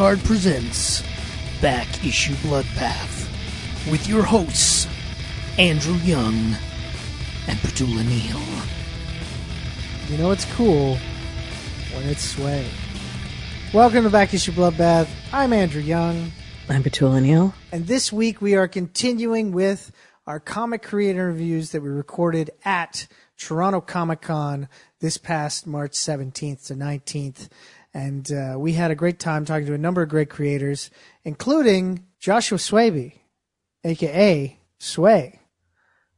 Card 0.00 0.20
presents 0.20 1.02
Back 1.60 1.86
Issue 2.02 2.32
Bloodbath 2.36 3.28
with 3.90 4.08
your 4.08 4.22
hosts, 4.22 4.88
Andrew 5.58 5.92
Young 5.96 6.56
and 7.46 7.58
Petula 7.58 8.02
Neal. 8.08 8.40
You 10.08 10.16
know 10.16 10.30
it's 10.30 10.46
cool 10.54 10.96
when 11.92 12.08
it's 12.08 12.22
sway. 12.22 12.66
Welcome 13.74 14.04
to 14.04 14.08
Back 14.08 14.32
Issue 14.32 14.52
Bloodbath. 14.52 15.06
I'm 15.34 15.52
Andrew 15.52 15.82
Young, 15.82 16.32
I'm 16.70 16.82
Petula 16.82 17.20
Neal. 17.20 17.52
and 17.70 17.86
this 17.86 18.10
week 18.10 18.40
we 18.40 18.54
are 18.54 18.68
continuing 18.68 19.52
with 19.52 19.92
our 20.26 20.40
comic 20.40 20.82
creator 20.82 21.26
reviews 21.26 21.72
that 21.72 21.82
we 21.82 21.90
recorded 21.90 22.50
at 22.64 23.06
Toronto 23.36 23.82
Comic 23.82 24.22
Con 24.22 24.66
this 25.00 25.18
past 25.18 25.66
March 25.66 25.92
17th 25.92 26.66
to 26.68 26.74
19th. 26.74 27.48
And 27.92 28.30
uh, 28.32 28.56
we 28.58 28.74
had 28.74 28.90
a 28.90 28.96
great 28.96 29.18
time 29.18 29.44
talking 29.44 29.66
to 29.66 29.74
a 29.74 29.78
number 29.78 30.02
of 30.02 30.08
great 30.08 30.30
creators, 30.30 30.90
including 31.24 32.06
Joshua 32.18 32.58
Swaby, 32.58 33.14
aka 33.84 34.58
Sway, 34.78 35.40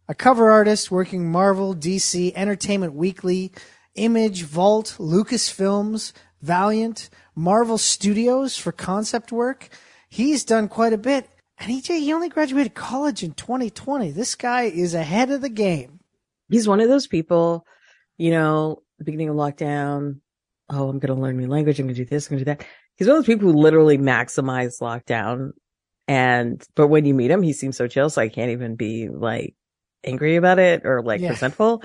a 0.08 0.14
cover 0.14 0.50
artist 0.50 0.90
working 0.90 1.30
Marvel, 1.30 1.74
DC, 1.74 2.32
Entertainment 2.34 2.94
Weekly, 2.94 3.52
Image, 3.94 4.42
Vault, 4.42 4.96
Lucasfilms, 4.98 6.12
Valiant, 6.42 7.08
Marvel 7.34 7.78
Studios 7.78 8.56
for 8.56 8.72
concept 8.72 9.32
work. 9.32 9.68
He's 10.08 10.44
done 10.44 10.68
quite 10.68 10.92
a 10.92 10.98
bit. 10.98 11.28
And 11.58 11.70
EJ, 11.70 12.00
he 12.00 12.12
only 12.12 12.28
graduated 12.28 12.74
college 12.74 13.22
in 13.22 13.32
2020. 13.32 14.10
This 14.10 14.34
guy 14.34 14.62
is 14.62 14.94
ahead 14.94 15.30
of 15.30 15.40
the 15.40 15.48
game. 15.48 16.00
He's 16.48 16.68
one 16.68 16.80
of 16.80 16.88
those 16.88 17.06
people, 17.06 17.64
you 18.18 18.30
know, 18.30 18.82
beginning 19.02 19.28
of 19.28 19.36
lockdown. 19.36 20.20
Oh, 20.72 20.88
I'm 20.88 20.98
going 20.98 21.14
to 21.14 21.20
learn 21.20 21.36
new 21.36 21.48
language. 21.48 21.78
I'm 21.78 21.86
going 21.86 21.94
to 21.94 22.04
do 22.04 22.08
this. 22.08 22.26
I'm 22.26 22.36
going 22.36 22.44
to 22.44 22.50
do 22.50 22.56
that. 22.56 22.66
He's 22.96 23.06
one 23.06 23.18
of 23.18 23.24
those 23.24 23.34
people 23.34 23.52
who 23.52 23.58
literally 23.58 23.98
maximize 23.98 24.80
lockdown. 24.80 25.50
And, 26.08 26.64
but 26.74 26.88
when 26.88 27.04
you 27.04 27.14
meet 27.14 27.30
him, 27.30 27.42
he 27.42 27.52
seems 27.52 27.76
so 27.76 27.86
chill. 27.88 28.08
So 28.10 28.22
I 28.22 28.28
can't 28.28 28.50
even 28.52 28.74
be 28.76 29.08
like 29.08 29.54
angry 30.02 30.36
about 30.36 30.58
it 30.58 30.82
or 30.84 31.02
like 31.02 31.20
Yeah. 31.20 31.30
resentful 31.30 31.82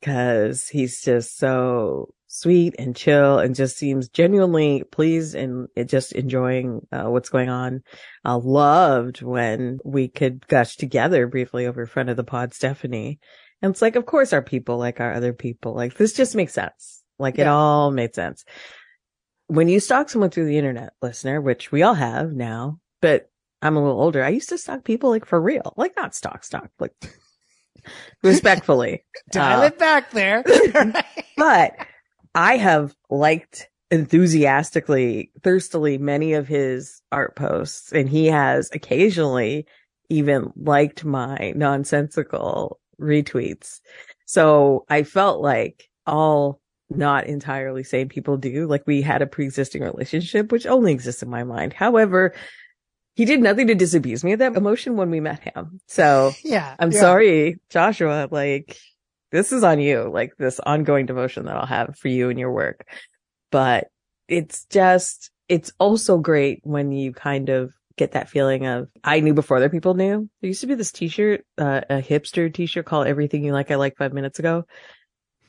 because 0.00 0.68
he's 0.68 1.00
just 1.02 1.36
so 1.36 2.08
sweet 2.28 2.74
and 2.78 2.94
chill 2.94 3.38
and 3.38 3.54
just 3.54 3.76
seems 3.76 4.08
genuinely 4.08 4.84
pleased 4.90 5.34
and 5.34 5.68
just 5.86 6.12
enjoying 6.12 6.86
uh, 6.92 7.04
what's 7.04 7.28
going 7.28 7.48
on. 7.48 7.82
Uh, 8.24 8.38
loved 8.38 9.22
when 9.22 9.78
we 9.84 10.08
could 10.08 10.46
gush 10.46 10.76
together 10.76 11.26
briefly 11.26 11.66
over 11.66 11.86
front 11.86 12.08
of 12.08 12.16
the 12.16 12.24
pod, 12.24 12.52
Stephanie. 12.54 13.18
And 13.62 13.70
it's 13.70 13.82
like, 13.82 13.96
of 13.96 14.06
course, 14.06 14.32
our 14.32 14.42
people 14.42 14.76
like 14.78 15.00
our 15.00 15.12
other 15.12 15.32
people. 15.32 15.74
Like 15.74 15.94
this 15.94 16.12
just 16.12 16.36
makes 16.36 16.52
sense. 16.52 17.02
Like 17.18 17.38
it 17.38 17.46
all 17.46 17.90
made 17.90 18.14
sense. 18.14 18.44
When 19.48 19.68
you 19.68 19.80
stalk 19.80 20.08
someone 20.08 20.30
through 20.30 20.46
the 20.46 20.58
internet, 20.58 20.92
listener, 21.00 21.40
which 21.40 21.70
we 21.70 21.82
all 21.82 21.94
have 21.94 22.32
now, 22.32 22.80
but 23.00 23.30
I'm 23.62 23.76
a 23.76 23.82
little 23.82 24.00
older. 24.00 24.22
I 24.22 24.30
used 24.30 24.48
to 24.50 24.58
stalk 24.58 24.84
people 24.84 25.10
like 25.10 25.24
for 25.24 25.40
real, 25.40 25.72
like 25.76 25.96
not 25.96 26.14
stalk, 26.14 26.44
stalk, 26.44 26.70
like 26.78 26.92
respectfully. 28.22 29.04
Dial 29.30 29.62
Uh, 29.62 29.66
it 29.66 29.78
back 29.78 30.10
there. 30.10 30.44
but 31.36 31.76
I 32.34 32.56
have 32.56 32.94
liked 33.08 33.68
enthusiastically, 33.90 35.30
thirstily 35.42 35.96
many 35.96 36.32
of 36.34 36.48
his 36.48 37.00
art 37.12 37.36
posts, 37.36 37.92
and 37.92 38.08
he 38.08 38.26
has 38.26 38.68
occasionally 38.72 39.66
even 40.08 40.52
liked 40.56 41.04
my 41.04 41.52
nonsensical 41.56 42.80
retweets. 43.00 43.80
So 44.26 44.84
I 44.88 45.02
felt 45.02 45.40
like 45.40 45.88
all 46.06 46.60
not 46.90 47.26
entirely 47.26 47.82
sane 47.82 48.08
people 48.08 48.36
do. 48.36 48.66
Like 48.66 48.86
we 48.86 49.02
had 49.02 49.22
a 49.22 49.26
pre-existing 49.26 49.82
relationship, 49.82 50.52
which 50.52 50.66
only 50.66 50.92
exists 50.92 51.22
in 51.22 51.30
my 51.30 51.44
mind. 51.44 51.72
However, 51.72 52.34
he 53.14 53.24
did 53.24 53.40
nothing 53.40 53.66
to 53.68 53.74
disabuse 53.74 54.22
me 54.22 54.32
of 54.32 54.38
that 54.40 54.56
emotion 54.56 54.96
when 54.96 55.10
we 55.10 55.20
met 55.20 55.40
him. 55.40 55.80
So 55.86 56.32
yeah. 56.44 56.76
I'm 56.78 56.92
yeah. 56.92 57.00
sorry, 57.00 57.58
Joshua. 57.70 58.28
Like, 58.30 58.76
this 59.32 59.52
is 59.52 59.64
on 59.64 59.80
you, 59.80 60.10
like 60.12 60.36
this 60.38 60.60
ongoing 60.60 61.06
devotion 61.06 61.46
that 61.46 61.56
I'll 61.56 61.66
have 61.66 61.96
for 61.98 62.08
you 62.08 62.30
and 62.30 62.38
your 62.38 62.52
work. 62.52 62.86
But 63.50 63.88
it's 64.28 64.64
just, 64.66 65.30
it's 65.48 65.72
also 65.78 66.18
great 66.18 66.60
when 66.62 66.92
you 66.92 67.12
kind 67.12 67.48
of 67.48 67.72
get 67.96 68.12
that 68.12 68.28
feeling 68.28 68.66
of, 68.66 68.88
I 69.02 69.20
knew 69.20 69.34
before 69.34 69.56
other 69.56 69.70
people 69.70 69.94
knew. 69.94 70.28
There 70.40 70.48
used 70.48 70.60
to 70.60 70.66
be 70.66 70.74
this 70.74 70.92
t-shirt, 70.92 71.44
uh, 71.58 71.80
a 71.88 72.02
hipster 72.02 72.52
t-shirt 72.52 72.84
called 72.84 73.06
Everything 73.06 73.44
You 73.44 73.52
Like 73.52 73.70
I 73.70 73.76
Like 73.76 73.96
Five 73.96 74.12
Minutes 74.12 74.38
Ago. 74.38 74.64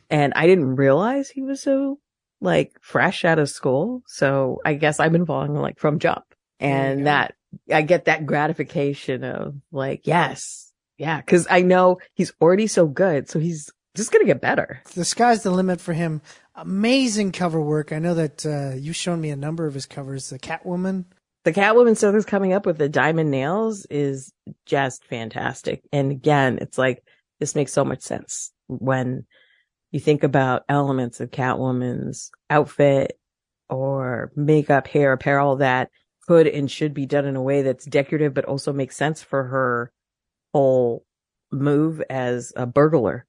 And 0.10 0.34
I 0.36 0.48
didn't 0.48 0.76
realize 0.76 1.30
he 1.30 1.42
was 1.42 1.62
so 1.62 2.00
like 2.40 2.74
fresh 2.82 3.26
out 3.26 3.40
of 3.40 3.50
school. 3.50 4.04
So 4.08 4.62
I 4.66 4.76
guess 4.76 5.00
I've 5.00 5.12
been 5.12 5.26
following 5.26 5.56
like 5.56 5.80
from 5.80 6.00
jump 6.00 6.24
and 6.60 7.08
that 7.08 7.36
I 7.72 7.82
get 7.82 8.06
that 8.06 8.26
gratification 8.26 9.24
of 9.24 9.56
like, 9.72 10.02
yes, 10.06 10.72
yeah, 10.98 11.22
cause 11.22 11.48
I 11.50 11.62
know 11.62 12.00
he's 12.14 12.34
already 12.42 12.68
so 12.68 12.88
good. 12.88 13.30
So 13.30 13.40
he's 13.40 13.72
just 13.96 14.12
going 14.12 14.24
to 14.24 14.32
get 14.32 14.42
better. 14.42 14.82
the 14.94 15.06
sky's 15.06 15.44
the 15.44 15.52
limit 15.52 15.82
for 15.82 15.94
him. 15.94 16.22
Amazing 16.56 17.32
cover 17.32 17.62
work. 17.62 17.92
I 17.92 18.00
know 18.00 18.14
that 18.14 18.46
uh, 18.46 18.76
you've 18.76 18.96
shown 18.96 19.20
me 19.20 19.32
a 19.32 19.36
number 19.36 19.66
of 19.66 19.74
his 19.74 19.86
covers. 19.86 20.30
The 20.30 20.40
Catwoman. 20.40 21.06
The 21.44 21.54
Catwoman 21.54 21.96
stuff 21.96 22.14
that's 22.14 22.26
coming 22.26 22.54
up 22.54 22.66
with 22.66 22.78
the 22.78 22.90
diamond 22.90 23.32
nails 23.32 23.86
is 23.90 24.34
just 24.66 25.06
fantastic. 25.06 25.82
And 25.92 26.12
again, 26.12 26.60
it's 26.62 26.78
like, 26.78 27.04
this 27.40 27.56
makes 27.56 27.72
so 27.72 27.86
much 27.86 28.02
sense 28.02 28.52
when 28.68 29.26
you 29.92 30.00
think 30.00 30.24
about 30.24 30.64
elements 30.68 31.20
of 31.20 31.32
Catwoman's 31.32 32.32
outfit 32.50 33.20
or 33.70 34.32
makeup, 34.36 34.88
hair, 34.88 35.14
apparel 35.14 35.58
that 35.58 35.90
could 36.28 36.48
and 36.48 36.70
should 36.70 36.94
be 36.94 37.06
done 37.06 37.26
in 37.26 37.36
a 37.36 37.42
way 37.42 37.62
that's 37.62 37.86
decorative, 37.86 38.34
but 38.34 38.46
also 38.46 38.74
makes 38.74 38.98
sense 38.98 39.24
for 39.24 39.46
her 39.46 39.92
whole 40.54 41.06
move 41.52 42.02
as 42.10 42.52
a 42.56 42.66
burglar. 42.66 43.26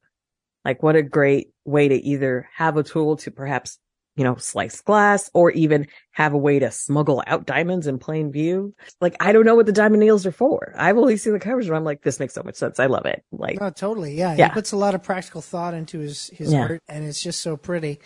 Like 0.65 0.83
what 0.83 0.97
a 0.97 1.03
great 1.03 1.51
way 1.65 1.89
to 1.89 1.95
either 1.95 2.49
have 2.57 2.77
a 2.77 2.83
tool 2.83 3.17
to 3.19 3.31
perhaps, 3.31 3.79
you 4.19 4.25
know, 4.25 4.37
slice 4.37 4.81
glass 4.83 5.31
or 5.33 5.51
even 5.53 5.87
have 6.11 6.35
a 6.35 6.39
way 6.39 6.59
to 6.59 6.71
smuggle 6.71 7.23
out 7.27 7.47
diamonds 7.47 7.87
in 7.87 7.99
plain 7.99 8.31
view. 8.33 8.75
Like 9.01 9.17
I 9.21 9.33
don't 9.33 9.47
know 9.47 9.55
what 9.55 9.67
the 9.67 9.73
diamond 9.73 10.01
nails 10.01 10.27
are 10.27 10.33
for. 10.33 10.75
I've 10.77 10.99
only 10.99 11.17
seen 11.17 11.33
the 11.33 11.39
covers 11.41 11.69
and 11.69 11.77
I'm 11.77 11.85
like, 11.85 12.03
this 12.03 12.19
makes 12.21 12.35
so 12.35 12.43
much 12.43 12.57
sense. 12.57 12.79
I 12.81 12.87
love 12.87 13.07
it. 13.07 13.25
Like 13.33 13.61
No, 13.61 13.71
totally. 13.71 14.15
Yeah. 14.15 14.35
Yeah. 14.37 14.49
He 14.49 14.53
puts 14.55 14.73
a 14.73 14.77
lot 14.77 14.95
of 14.95 15.03
practical 15.03 15.41
thought 15.41 15.73
into 15.73 16.01
his, 16.01 16.29
his 16.29 16.53
Yeah. 16.53 16.63
art, 16.63 16.83
and 16.89 17.05
it's 17.07 17.23
just 17.23 17.41
so 17.41 17.57
pretty. 17.57 18.01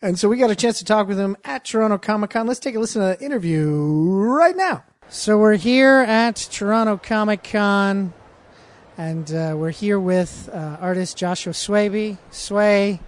And 0.00 0.18
so 0.18 0.28
we 0.28 0.36
got 0.38 0.50
a 0.50 0.54
chance 0.54 0.78
to 0.78 0.84
talk 0.84 1.08
with 1.08 1.18
him 1.18 1.36
at 1.44 1.64
Toronto 1.64 1.98
Comic 1.98 2.30
Con. 2.30 2.46
Let's 2.46 2.60
take 2.60 2.74
a 2.76 2.78
listen 2.78 3.02
to 3.02 3.18
the 3.18 3.24
interview 3.24 3.68
right 3.72 4.56
now. 4.56 4.84
So 5.08 5.38
we're 5.38 5.56
here 5.56 6.04
at 6.06 6.36
Toronto 6.36 6.98
Comic 6.98 7.42
Con, 7.44 8.12
and 8.98 9.32
uh, 9.32 9.54
we're 9.56 9.70
here 9.70 9.98
with 9.98 10.48
uh, 10.52 10.76
artist 10.80 11.16
Joshua 11.16 11.52
Swaby. 11.52 12.18
Sway, 12.30 13.00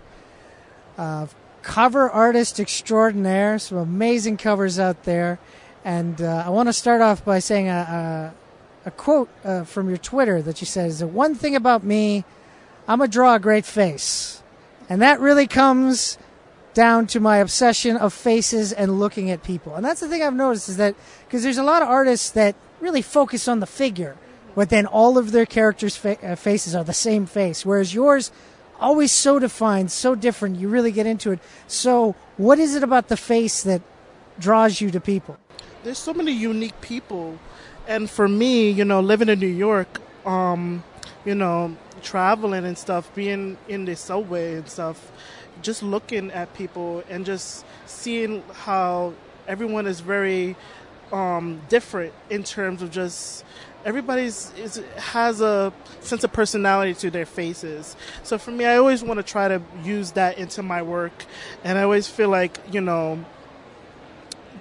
uh, 0.97 1.27
cover 1.69 2.09
artist 2.09 2.59
extraordinaire. 2.59 3.59
Some 3.59 3.77
amazing 3.77 4.39
covers 4.39 4.79
out 4.79 5.05
there. 5.05 5.39
And 5.85 6.21
uh, 6.21 6.43
I 6.47 6.49
want 6.49 6.71
to 6.71 6.73
start 6.73 7.03
off 7.03 7.23
by 7.23 7.41
saying 7.41 7.69
a, 7.69 8.33
a, 8.85 8.89
a 8.89 8.91
quote 8.91 9.29
uh, 9.45 9.65
from 9.65 9.89
your 9.89 9.99
Twitter 9.99 10.41
that 10.41 10.63
you 10.63 10.67
said 10.67 10.89
is 10.89 11.01
the 11.01 11.07
one 11.07 11.35
thing 11.35 11.55
about 11.55 11.85
me, 11.85 12.25
I'm 12.89 13.01
to 13.01 13.07
draw 13.07 13.35
a 13.35 13.39
great 13.39 13.67
face. 13.67 14.43
And 14.89 15.03
that 15.03 15.21
really 15.21 15.47
comes 15.47 16.17
down 16.73 17.07
to 17.09 17.21
my 17.21 17.37
obsession 17.37 17.99
of 17.99 18.15
faces 18.15 18.73
and 18.73 18.99
looking 18.99 19.31
at 19.31 19.43
people. 19.43 19.75
And 19.75 19.85
that's 19.85 20.01
the 20.01 20.09
thing 20.09 20.23
I've 20.23 20.35
noticed 20.35 20.71
is 20.71 20.79
that 20.79 20.95
because 21.27 21.43
there's 21.43 21.59
a 21.59 21.63
lot 21.63 21.83
of 21.83 21.89
artists 21.89 22.31
that 22.31 22.57
really 22.81 23.03
focus 23.03 23.47
on 23.47 23.61
the 23.61 23.67
figure, 23.67 24.17
but 24.55 24.71
then 24.71 24.87
all 24.87 25.19
of 25.19 25.33
their 25.33 25.45
characters' 25.47 25.97
fa- 25.97 26.19
uh, 26.23 26.35
faces 26.35 26.75
are 26.75 26.85
the 26.85 26.95
same 26.95 27.27
face, 27.27 27.67
whereas 27.67 27.93
yours 27.93 28.33
always 28.81 29.13
so 29.13 29.39
defined, 29.39 29.91
so 29.91 30.15
different. 30.15 30.59
You 30.59 30.69
really 30.69 30.93
get 30.93 31.07
into 31.07 31.33
it. 31.33 31.41
So, 31.67 32.15
what 32.37 32.59
is 32.59 32.75
it 32.75 32.83
about 32.83 33.09
the 33.09 33.17
face 33.17 33.63
that 33.63 33.83
draws 34.39 34.81
you 34.81 34.91
to 34.91 35.01
people? 35.01 35.39
there's 35.85 35.99
so 35.99 36.13
many 36.13 36.33
unique 36.33 36.79
people 36.81 37.39
and 37.87 38.11
for 38.11 38.29
me 38.29 38.71
you 38.71 38.85
know 38.85 39.01
living 39.01 39.29
in 39.29 39.39
new 39.39 39.47
york 39.47 40.01
um 40.27 40.83
you 41.25 41.35
know 41.35 41.75
traveling 42.03 42.65
and 42.65 42.77
stuff 42.77 43.13
being 43.15 43.57
in 43.69 43.85
the 43.85 43.95
subway 43.95 44.57
and 44.57 44.69
stuff 44.69 45.11
just 45.63 45.83
looking 45.83 46.31
at 46.31 46.53
people 46.55 47.03
and 47.09 47.25
just 47.25 47.65
seeing 47.87 48.43
how 48.53 49.13
everyone 49.47 49.87
is 49.87 50.01
very 50.01 50.57
um 51.13 51.61
different 51.69 52.13
in 52.29 52.43
terms 52.43 52.83
of 52.83 52.91
just 52.91 53.45
everybody's 53.89 54.53
is 54.59 54.83
has 54.97 55.41
a 55.41 55.73
sense 56.01 56.23
of 56.23 56.33
personality 56.33 56.95
to 56.95 57.11
their 57.11 57.27
faces 57.27 57.97
so 58.23 58.37
for 58.37 58.51
me 58.51 58.65
i 58.65 58.77
always 58.77 59.03
want 59.03 59.19
to 59.19 59.23
try 59.23 59.49
to 59.49 59.63
use 59.83 60.13
that 60.13 60.37
into 60.37 60.63
my 60.63 60.83
work 60.83 61.25
and 61.65 61.79
i 61.79 61.83
always 61.83 62.07
feel 62.07 62.29
like 62.29 62.59
you 62.71 62.83
know 62.83 63.25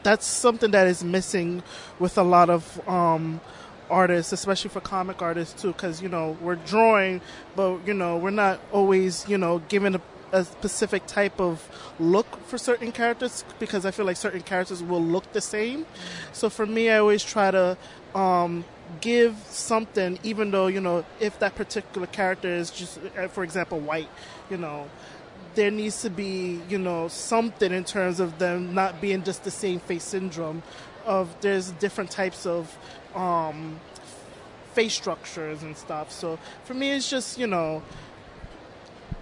that's 0.03 0.25
something 0.25 0.71
that 0.71 0.87
is 0.87 1.03
missing 1.03 1.61
with 1.99 2.17
a 2.17 2.23
lot 2.23 2.49
of 2.49 2.87
um, 2.87 3.41
artists, 3.89 4.31
especially 4.31 4.69
for 4.69 4.79
comic 4.79 5.21
artists 5.21 5.61
too, 5.61 5.73
because 5.73 6.01
you 6.01 6.07
know 6.07 6.37
we're 6.41 6.55
drawing, 6.55 7.19
but 7.57 7.85
you 7.85 7.93
know 7.93 8.15
we're 8.15 8.29
not 8.29 8.59
always 8.71 9.27
you 9.27 9.37
know 9.37 9.59
given 9.67 9.95
a 9.95 10.01
a 10.33 10.43
specific 10.43 11.05
type 11.07 11.39
of 11.39 11.69
look 11.99 12.45
for 12.47 12.57
certain 12.57 12.91
characters 12.91 13.45
because 13.59 13.85
I 13.85 13.91
feel 13.91 14.05
like 14.05 14.17
certain 14.17 14.41
characters 14.41 14.83
will 14.83 15.03
look 15.03 15.31
the 15.31 15.41
same. 15.41 15.85
So 16.33 16.49
for 16.49 16.65
me, 16.65 16.89
I 16.89 16.99
always 16.99 17.23
try 17.23 17.51
to 17.51 17.77
um, 18.13 18.65
give 19.01 19.35
something, 19.49 20.19
even 20.23 20.51
though 20.51 20.67
you 20.67 20.81
know 20.81 21.05
if 21.19 21.39
that 21.39 21.55
particular 21.55 22.07
character 22.07 22.49
is 22.49 22.71
just, 22.71 22.99
uh, 23.17 23.27
for 23.27 23.43
example, 23.43 23.79
white, 23.79 24.09
you 24.49 24.57
know. 24.57 24.89
There 25.55 25.71
needs 25.71 26.03
to 26.03 26.11
be, 26.11 26.61
you 26.69 26.77
know, 26.77 27.07
something 27.07 27.71
in 27.71 27.83
terms 27.83 28.19
of 28.19 28.37
them 28.37 28.75
not 28.75 29.01
being 29.01 29.23
just 29.23 29.43
the 29.43 29.49
same 29.49 29.79
face 29.79 30.03
syndrome. 30.03 30.61
Of 31.03 31.35
there's 31.41 31.71
different 31.71 32.11
types 32.11 32.45
of 32.45 32.77
um, 33.15 33.79
face 34.73 34.93
structures 34.93 35.63
and 35.63 35.75
stuff. 35.75 36.11
So 36.11 36.37
for 36.65 36.73
me, 36.75 36.91
it's 36.91 37.09
just 37.09 37.39
you 37.39 37.47
know, 37.47 37.81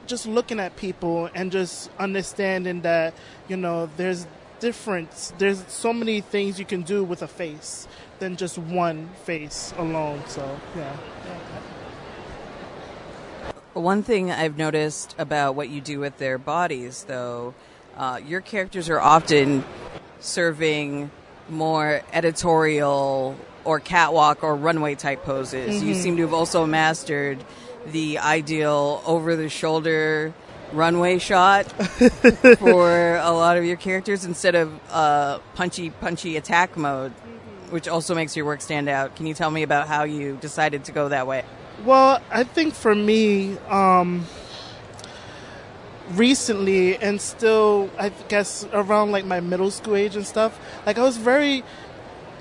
just 0.07 0.25
looking 0.25 0.59
at 0.59 0.75
people 0.75 1.29
and 1.33 1.51
just 1.51 1.89
understanding 1.99 2.81
that 2.81 3.13
you 3.47 3.55
know 3.55 3.89
there's 3.95 4.27
difference. 4.59 5.33
There's 5.37 5.63
so 5.67 5.93
many 5.93 6.21
things 6.21 6.59
you 6.59 6.65
can 6.65 6.83
do 6.83 7.03
with 7.03 7.21
a 7.21 7.27
face 7.27 7.87
than 8.19 8.35
just 8.35 8.57
one 8.57 9.09
face 9.23 9.73
alone. 9.77 10.23
So 10.27 10.59
yeah. 10.75 10.95
One 13.73 14.03
thing 14.03 14.31
I've 14.31 14.57
noticed 14.57 15.15
about 15.17 15.55
what 15.55 15.67
you 15.67 15.81
do 15.81 15.99
with 15.99 16.17
their 16.17 16.37
bodies, 16.37 17.03
though, 17.09 17.53
uh, 17.97 18.21
your 18.25 18.39
characters 18.39 18.89
are 18.89 19.01
often 19.01 19.65
serving 20.21 21.11
more 21.49 22.01
editorial 22.13 23.35
or 23.65 23.79
catwalk 23.79 24.43
or 24.43 24.55
runway 24.55 24.95
type 24.95 25.23
poses. 25.23 25.83
You 25.83 25.93
seem 25.93 26.15
to 26.17 26.21
have 26.21 26.33
also 26.33 26.65
mastered 26.65 27.43
the 27.87 28.19
ideal 28.19 29.03
over 29.05 29.35
the 29.35 29.49
shoulder 29.49 30.33
runway 30.75 31.17
shot 31.17 31.63
for 32.59 33.15
a 33.15 33.31
lot 33.31 33.57
of 33.57 33.65
your 33.65 33.77
characters 33.77 34.25
instead 34.25 34.55
of 34.55 34.79
uh, 34.91 35.39
punchy 35.55 35.89
punchy 35.89 36.37
attack 36.37 36.77
mode, 36.77 37.11
which 37.69 37.87
also 37.87 38.13
makes 38.13 38.35
your 38.35 38.45
work 38.45 38.61
stand 38.61 38.89
out. 38.89 39.15
Can 39.15 39.25
you 39.25 39.33
tell 39.33 39.49
me 39.49 39.63
about 39.63 39.87
how 39.87 40.03
you 40.03 40.37
decided 40.41 40.85
to 40.85 40.91
go 40.91 41.09
that 41.09 41.27
way? 41.27 41.43
Well, 41.83 42.21
I 42.31 42.43
think 42.43 42.73
for 42.73 42.95
me, 42.95 43.57
um, 43.69 44.25
recently 46.11 46.97
and 46.97 47.19
still, 47.19 47.89
I 47.97 48.09
guess 48.09 48.67
around 48.71 49.11
like 49.11 49.25
my 49.25 49.39
middle 49.39 49.71
school 49.71 49.95
age 49.95 50.15
and 50.15 50.25
stuff, 50.25 50.59
like 50.85 50.97
I 50.97 51.03
was 51.03 51.17
very 51.17 51.63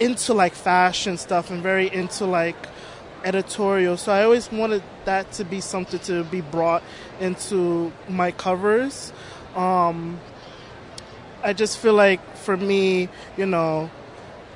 into 0.01 0.35
like 0.35 0.55
fashion 0.55 1.17
stuff 1.17 1.51
and 1.51 1.63
very 1.63 1.93
into 1.93 2.27
like 2.27 2.57
editorial. 3.25 3.97
So 3.97 4.13
I 4.13 4.23
always 4.23 4.53
wanted 4.53 4.83
that 5.05 5.33
to 5.33 5.45
be 5.45 5.61
something 5.61 6.01
to 6.01 6.25
be 6.25 6.41
brought 6.41 6.83
into 7.21 7.93
my 8.09 8.31
covers. 8.31 9.13
Um, 9.57 10.21
I 11.43 11.53
just 11.53 11.79
feel 11.79 11.95
like 11.95 12.37
for 12.37 12.57
me, 12.57 13.09
you 13.37 13.47
know, 13.47 13.91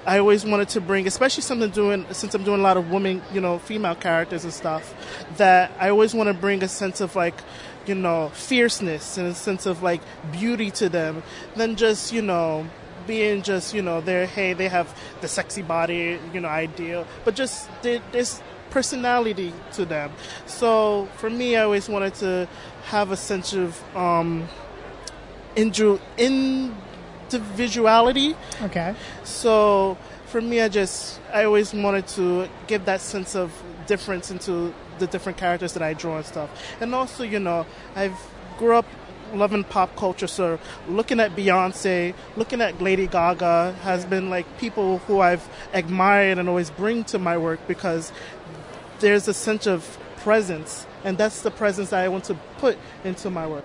I 0.07 0.19
always 0.19 0.45
wanted 0.45 0.71
to 0.71 0.81
bring, 0.81 1.07
especially 1.07 1.43
something 1.43 1.71
doing 1.71 2.07
since 2.13 2.35
I'm 2.35 2.45
doing 2.45 2.61
a 2.61 2.63
lot 2.63 2.77
of 2.77 2.91
women, 2.91 3.21
you 3.33 3.41
know, 3.41 3.59
female 3.59 3.95
characters 3.95 4.45
and 4.45 4.53
stuff. 4.53 4.95
That 5.37 5.73
I 5.79 5.91
always 5.91 6.15
want 6.15 6.29
to 6.29 6.35
bring 6.35 6.63
a 6.63 6.69
sense 6.69 7.01
of 7.01 7.15
like, 7.15 7.35
you 7.87 7.95
know, 7.95 8.31
fierceness 8.33 9.19
and 9.19 9.29
a 9.29 9.35
sense 9.35 9.67
of 9.67 9.83
like 9.83 10.01
beauty 10.33 10.71
to 10.73 10.89
them, 10.89 11.23
than 11.57 11.77
just 11.77 12.13
you 12.13 12.23
know 12.23 12.67
being 13.07 13.43
just 13.43 13.75
you 13.75 13.83
know 13.83 14.01
they're 14.01 14.27
hey 14.27 14.53
they 14.53 14.69
have 14.69 14.95
the 15.21 15.29
sexy 15.29 15.63
body 15.63 16.19
you 16.33 16.41
know 16.41 16.49
ideal, 16.49 17.07
but 17.25 17.35
just 17.35 17.69
there's 17.83 18.41
personality 18.71 19.53
to 19.73 19.85
them. 19.85 20.13
So 20.47 21.09
for 21.17 21.31
me, 21.31 21.57
I 21.57 21.63
always 21.65 21.89
wanted 21.89 22.15
to 22.17 22.49
have 22.85 23.11
a 23.11 23.17
sense 23.17 23.53
of 23.53 23.83
um, 23.97 24.49
individu- 25.57 26.01
individuality 27.31 28.35
Okay. 28.63 28.95
so 29.25 29.97
for 30.27 30.41
me, 30.43 30.61
I 30.61 30.69
just 30.69 31.21
I 31.33 31.45
always 31.45 31.73
wanted 31.73 32.07
to 32.09 32.49
give 32.67 32.85
that 32.85 33.01
sense 33.01 33.35
of 33.35 33.51
difference 33.87 34.31
into 34.31 34.75
the 34.99 35.07
different 35.07 35.39
characters 35.39 35.73
that 35.73 35.83
I 35.83 35.95
draw 35.95 36.19
and 36.19 36.27
stuff. 36.27 36.51
And 36.83 36.95
also, 36.95 37.25
you 37.25 37.39
know, 37.39 37.65
I've 37.97 38.13
grew 38.59 38.77
up 38.77 38.85
loving 39.33 39.65
pop 39.65 39.95
culture, 39.97 40.27
so 40.27 40.59
looking 40.89 41.19
at 41.21 41.35
Beyonce, 41.35 42.13
looking 42.37 42.61
at 42.61 42.81
Lady 42.83 43.07
Gaga 43.07 43.73
has 43.83 44.05
been 44.05 44.29
like 44.29 44.45
people 44.59 44.99
who 45.07 45.21
I've 45.21 45.49
admired 45.73 46.37
and 46.39 46.47
always 46.49 46.69
bring 46.71 47.05
to 47.05 47.19
my 47.19 47.39
work 47.39 47.61
because 47.67 48.13
there's 49.01 49.29
a 49.29 49.35
sense 49.35 49.67
of 49.67 49.99
presence, 50.19 50.87
and 51.05 51.17
that's 51.17 51.43
the 51.43 51.51
presence 51.51 51.91
that 51.91 52.05
I 52.05 52.09
want 52.09 52.25
to 52.25 52.35
put 52.59 52.77
into 53.05 53.31
my 53.31 53.47
work. 53.47 53.65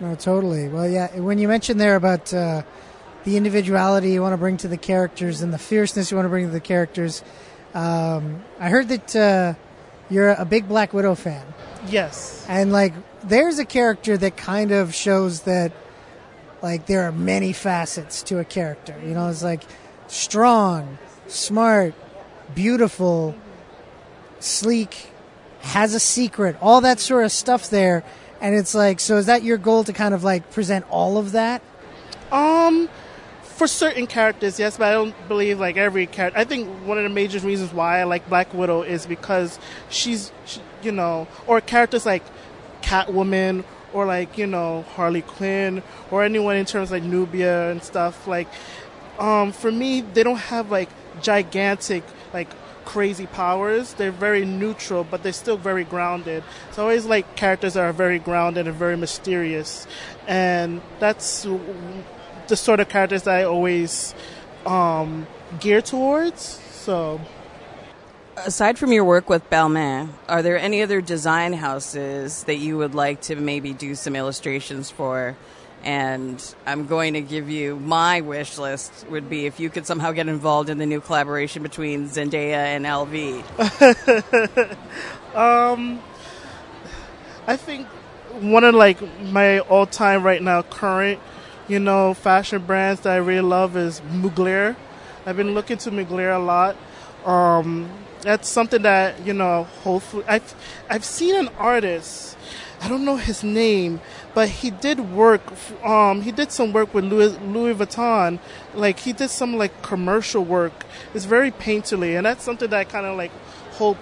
No, 0.00 0.14
totally. 0.14 0.68
Well, 0.68 0.88
yeah. 0.88 1.16
When 1.18 1.38
you 1.38 1.46
mentioned 1.48 1.80
there 1.80 1.94
about 1.96 2.34
uh, 2.34 2.62
the 3.24 3.36
individuality 3.36 4.10
you 4.12 4.20
want 4.22 4.32
to 4.32 4.36
bring 4.38 4.56
to 4.58 4.68
the 4.68 4.76
characters 4.76 5.40
and 5.40 5.52
the 5.52 5.58
fierceness 5.58 6.10
you 6.10 6.16
want 6.16 6.26
to 6.26 6.30
bring 6.30 6.46
to 6.46 6.50
the 6.52 6.60
characters, 6.60 7.22
um, 7.74 8.42
I 8.58 8.68
heard 8.70 8.88
that 8.88 9.14
uh, 9.16 9.54
you're 10.10 10.30
a 10.30 10.44
big 10.44 10.68
Black 10.68 10.92
Widow 10.92 11.14
fan, 11.14 11.44
Yes. 11.88 12.44
and 12.48 12.72
like, 12.72 12.92
there's 13.22 13.58
a 13.58 13.64
character 13.64 14.16
that 14.16 14.36
kind 14.36 14.70
of 14.72 14.94
shows 14.94 15.42
that, 15.42 15.72
like, 16.62 16.86
there 16.86 17.04
are 17.04 17.12
many 17.12 17.52
facets 17.52 18.22
to 18.24 18.38
a 18.38 18.44
character. 18.44 18.94
You 19.02 19.14
know, 19.14 19.28
it's 19.28 19.42
like 19.42 19.62
strong, 20.08 20.98
smart, 21.28 21.94
beautiful, 22.54 23.34
sleek, 24.44 25.10
has 25.60 25.94
a 25.94 26.00
secret, 26.00 26.56
all 26.60 26.80
that 26.82 27.00
sort 27.00 27.24
of 27.24 27.32
stuff 27.32 27.70
there. 27.70 28.04
And 28.40 28.54
it's 28.54 28.74
like, 28.74 29.00
so 29.00 29.16
is 29.16 29.26
that 29.26 29.42
your 29.42 29.56
goal 29.56 29.84
to 29.84 29.92
kind 29.92 30.14
of 30.14 30.22
like 30.22 30.50
present 30.50 30.84
all 30.90 31.16
of 31.16 31.32
that? 31.32 31.62
Um, 32.30 32.88
for 33.42 33.66
certain 33.66 34.06
characters, 34.06 34.58
yes, 34.58 34.76
but 34.76 34.88
I 34.88 34.92
don't 34.92 35.14
believe 35.28 35.58
like 35.58 35.76
every 35.76 36.06
character. 36.06 36.38
I 36.38 36.44
think 36.44 36.68
one 36.84 36.98
of 36.98 37.04
the 37.04 37.10
major 37.10 37.38
reasons 37.38 37.72
why 37.72 38.00
I 38.00 38.04
like 38.04 38.28
Black 38.28 38.52
Widow 38.52 38.82
is 38.82 39.06
because 39.06 39.58
she's, 39.88 40.30
she, 40.44 40.60
you 40.82 40.92
know, 40.92 41.26
or 41.46 41.60
characters 41.60 42.04
like 42.04 42.22
Catwoman 42.82 43.64
or 43.94 44.04
like 44.04 44.36
you 44.36 44.46
know 44.46 44.82
Harley 44.94 45.22
Quinn 45.22 45.82
or 46.10 46.24
anyone 46.24 46.56
in 46.56 46.66
terms 46.66 46.90
like 46.90 47.02
Nubia 47.02 47.70
and 47.70 47.82
stuff. 47.82 48.26
Like, 48.26 48.48
um, 49.18 49.52
for 49.52 49.72
me, 49.72 50.02
they 50.02 50.22
don't 50.22 50.36
have 50.36 50.70
like 50.70 50.90
gigantic 51.22 52.02
like 52.34 52.48
crazy 52.84 53.26
powers. 53.26 53.94
They're 53.94 54.12
very 54.12 54.44
neutral, 54.44 55.04
but 55.04 55.22
they're 55.22 55.32
still 55.32 55.56
very 55.56 55.84
grounded. 55.84 56.44
So 56.72 56.82
always 56.82 57.06
like 57.06 57.36
characters 57.36 57.74
that 57.74 57.84
are 57.84 57.92
very 57.92 58.18
grounded 58.18 58.66
and 58.66 58.76
very 58.76 58.96
mysterious, 58.96 59.86
and 60.26 60.80
that's 60.98 61.46
the 62.48 62.56
sort 62.56 62.80
of 62.80 62.88
characters 62.88 63.22
that 63.24 63.34
I 63.34 63.44
always 63.44 64.14
um, 64.66 65.26
gear 65.60 65.80
towards. 65.80 66.42
So 66.72 67.20
Aside 68.36 68.78
from 68.78 68.92
your 68.92 69.04
work 69.04 69.28
with 69.28 69.48
Balmain, 69.48 70.08
are 70.28 70.42
there 70.42 70.58
any 70.58 70.82
other 70.82 71.00
design 71.00 71.52
houses 71.52 72.42
that 72.44 72.56
you 72.56 72.76
would 72.76 72.94
like 72.94 73.20
to 73.22 73.36
maybe 73.36 73.72
do 73.72 73.94
some 73.94 74.16
illustrations 74.16 74.90
for? 74.90 75.36
And 75.84 76.42
I'm 76.66 76.86
going 76.86 77.12
to 77.12 77.20
give 77.20 77.48
you 77.50 77.76
my 77.76 78.22
wish 78.22 78.58
list 78.58 79.06
would 79.10 79.28
be 79.28 79.44
if 79.44 79.60
you 79.60 79.68
could 79.68 79.86
somehow 79.86 80.12
get 80.12 80.28
involved 80.28 80.70
in 80.70 80.78
the 80.78 80.86
new 80.86 81.00
collaboration 81.00 81.62
between 81.62 82.08
Zendaya 82.08 82.54
and 82.54 82.86
LV. 82.86 83.44
um, 85.36 86.02
I 87.46 87.56
think 87.56 87.86
one 88.40 88.64
of 88.64 88.74
like 88.74 88.98
my 89.24 89.60
all 89.60 89.86
time 89.86 90.22
right 90.22 90.42
now 90.42 90.62
current, 90.62 91.20
you 91.68 91.78
know, 91.78 92.14
fashion 92.14 92.64
brands 92.64 93.02
that 93.02 93.12
I 93.12 93.16
really 93.16 93.46
love 93.46 93.76
is 93.76 94.00
Mugler. 94.00 94.76
I've 95.26 95.36
been 95.36 95.52
looking 95.52 95.76
to 95.78 95.90
Mugler 95.90 96.34
a 96.34 96.38
lot. 96.38 96.76
Um, 97.24 97.90
that's 98.24 98.48
something 98.48 98.82
that 98.82 99.24
you 99.26 99.34
know. 99.34 99.64
Hopefully, 99.82 100.24
I've 100.26 100.54
I've 100.88 101.04
seen 101.04 101.36
an 101.36 101.48
artist. 101.58 102.36
I 102.84 102.88
don't 102.88 103.06
know 103.06 103.16
his 103.16 103.42
name, 103.42 104.02
but 104.34 104.50
he 104.50 104.68
did 104.70 105.00
work. 105.00 105.40
Um, 105.82 106.20
he 106.20 106.30
did 106.30 106.52
some 106.52 106.70
work 106.70 106.92
with 106.92 107.04
Louis, 107.06 107.34
Louis 107.38 107.72
Vuitton. 107.72 108.38
Like 108.74 108.98
he 108.98 109.14
did 109.14 109.30
some 109.30 109.56
like 109.56 109.80
commercial 109.80 110.44
work. 110.44 110.84
It's 111.14 111.24
very 111.24 111.50
painterly, 111.50 112.14
and 112.14 112.26
that's 112.26 112.44
something 112.44 112.68
that 112.68 112.78
I 112.78 112.84
kind 112.84 113.06
of 113.06 113.16
like 113.16 113.30
hope 113.72 113.96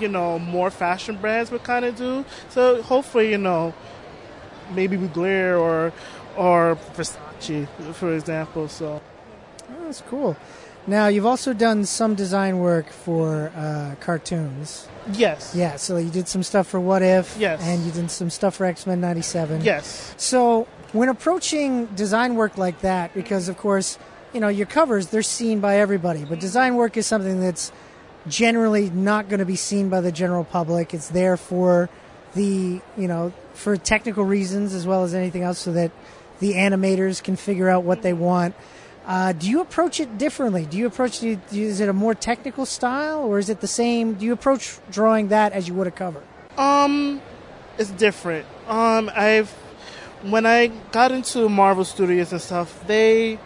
you 0.00 0.08
know 0.08 0.38
more 0.38 0.70
fashion 0.70 1.18
brands 1.18 1.50
would 1.50 1.64
kind 1.64 1.84
of 1.84 1.96
do. 1.96 2.24
So 2.48 2.80
hopefully, 2.80 3.30
you 3.30 3.36
know, 3.36 3.74
maybe 4.70 4.96
Mugler 4.96 5.60
or 5.60 5.92
or 6.34 6.78
Versace, 6.94 7.68
for 7.92 8.14
example. 8.14 8.68
So 8.68 9.02
Oh, 9.70 9.84
that's 9.84 10.00
cool. 10.02 10.36
Now, 10.86 11.06
you've 11.08 11.24
also 11.26 11.54
done 11.54 11.86
some 11.86 12.14
design 12.14 12.58
work 12.58 12.90
for 12.90 13.50
uh, 13.56 13.94
cartoons. 14.00 14.86
yes, 15.12 15.54
Yeah, 15.54 15.76
so 15.76 15.96
you 15.96 16.10
did 16.10 16.28
some 16.28 16.42
stuff 16.42 16.66
for 16.66 16.78
What 16.78 17.02
If. 17.02 17.36
Yes. 17.38 17.60
And 17.62 17.84
you 17.86 17.90
did 17.92 18.10
some 18.10 18.28
stuff 18.28 18.56
for 18.56 18.66
X 18.66 18.86
Men 18.86 19.00
97. 19.00 19.62
yes, 19.62 20.14
So, 20.18 20.68
when 20.92 21.08
approaching 21.08 21.86
design 21.86 22.34
work 22.34 22.58
like 22.58 22.80
that, 22.82 23.14
because 23.14 23.48
of 23.48 23.56
course, 23.56 23.98
you 24.34 24.40
know, 24.40 24.48
your 24.48 24.66
covers, 24.66 25.08
they're 25.08 25.22
seen 25.22 25.60
by 25.60 25.78
everybody, 25.78 26.24
but 26.24 26.38
design 26.38 26.76
work 26.76 26.96
is 26.96 27.06
something 27.06 27.40
that's 27.40 27.72
generally 28.28 28.90
not 28.90 29.28
going 29.28 29.40
to 29.40 29.46
be 29.46 29.56
seen 29.56 29.88
by 29.88 30.00
the 30.00 30.12
general 30.12 30.44
public. 30.44 30.92
It's 30.94 31.08
there 31.08 31.36
for 31.36 31.88
the 32.34 32.80
you 32.96 33.08
know 33.08 33.32
for 33.54 33.76
technical 33.76 34.24
reasons 34.24 34.74
as 34.74 34.86
well 34.86 35.04
as 35.04 35.14
anything 35.14 35.42
else, 35.42 35.58
so 35.58 35.72
that 35.72 35.90
the 36.40 36.54
animators 36.54 37.22
can 37.22 37.36
figure 37.36 37.68
out 37.68 37.84
what 37.84 38.02
they 38.02 38.12
want. 38.12 38.54
Uh, 39.06 39.32
do 39.32 39.48
you 39.48 39.60
approach 39.60 40.00
it 40.00 40.16
differently? 40.16 40.64
Do 40.64 40.78
you 40.78 40.86
approach 40.86 41.22
it? 41.22 41.38
Is 41.52 41.80
it 41.80 41.88
a 41.88 41.92
more 41.92 42.14
technical 42.14 42.64
style, 42.64 43.20
or 43.20 43.38
is 43.38 43.50
it 43.50 43.60
the 43.60 43.66
same? 43.66 44.14
Do 44.14 44.24
you 44.24 44.32
approach 44.32 44.78
drawing 44.90 45.28
that 45.28 45.52
as 45.52 45.68
you 45.68 45.74
would 45.74 45.86
a 45.86 45.90
cover? 45.90 46.22
Um, 46.56 47.20
it's 47.78 47.90
different. 47.90 48.46
Um, 48.66 49.10
I've 49.14 49.50
when 50.22 50.46
I 50.46 50.68
got 50.90 51.12
into 51.12 51.48
Marvel 51.50 51.84
Studios 51.84 52.32
and 52.32 52.40
stuff, 52.40 52.86
they 52.86 53.38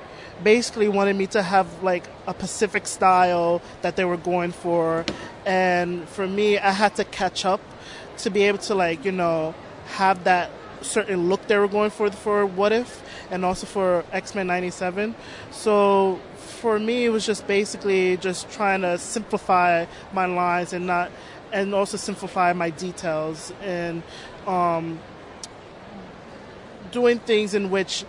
basically 0.44 0.88
wanted 0.88 1.16
me 1.16 1.26
to 1.28 1.42
have 1.42 1.82
like 1.82 2.04
a 2.28 2.34
Pacific 2.34 2.86
style 2.86 3.60
that 3.82 3.96
they 3.96 4.04
were 4.04 4.16
going 4.16 4.52
for, 4.52 5.04
and 5.44 6.08
for 6.08 6.28
me, 6.28 6.56
I 6.58 6.70
had 6.70 6.94
to 6.96 7.04
catch 7.04 7.44
up 7.44 7.60
to 8.18 8.30
be 8.30 8.42
able 8.44 8.58
to 8.58 8.76
like 8.76 9.04
you 9.04 9.12
know 9.12 9.54
have 9.86 10.22
that 10.24 10.50
certain 10.82 11.28
look 11.28 11.46
they 11.46 11.56
were 11.56 11.68
going 11.68 11.90
for 11.90 12.10
for 12.10 12.46
What 12.46 12.72
If 12.72 13.02
and 13.30 13.44
also 13.44 13.66
for 13.66 14.04
X 14.12 14.34
Men 14.34 14.46
'97. 14.46 15.14
So 15.50 16.20
for 16.36 16.78
me, 16.78 17.04
it 17.04 17.10
was 17.10 17.24
just 17.24 17.46
basically 17.46 18.16
just 18.16 18.50
trying 18.50 18.82
to 18.82 18.98
simplify 18.98 19.86
my 20.12 20.26
lines 20.26 20.72
and 20.72 20.86
not, 20.86 21.10
and 21.52 21.74
also 21.74 21.96
simplify 21.96 22.52
my 22.52 22.70
details 22.70 23.52
and 23.62 24.02
um, 24.46 24.98
doing 26.90 27.18
things 27.20 27.54
in 27.54 27.70
which 27.70 28.04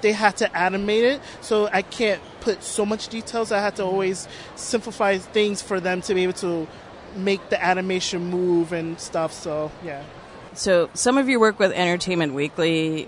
they 0.00 0.12
had 0.12 0.36
to 0.36 0.56
animate 0.56 1.04
it. 1.04 1.20
So 1.40 1.68
I 1.72 1.82
can't 1.82 2.20
put 2.40 2.62
so 2.62 2.86
much 2.86 3.08
details. 3.08 3.50
I 3.50 3.60
had 3.60 3.76
to 3.76 3.84
always 3.84 4.28
simplify 4.54 5.18
things 5.18 5.62
for 5.62 5.80
them 5.80 6.00
to 6.02 6.14
be 6.14 6.22
able 6.22 6.34
to 6.34 6.68
make 7.16 7.48
the 7.48 7.62
animation 7.64 8.30
move 8.30 8.72
and 8.72 9.00
stuff. 9.00 9.32
So 9.32 9.72
yeah. 9.84 10.04
So 10.56 10.90
some 10.94 11.18
of 11.18 11.28
your 11.28 11.38
work 11.38 11.58
with 11.58 11.72
Entertainment 11.72 12.34
Weekly 12.34 13.06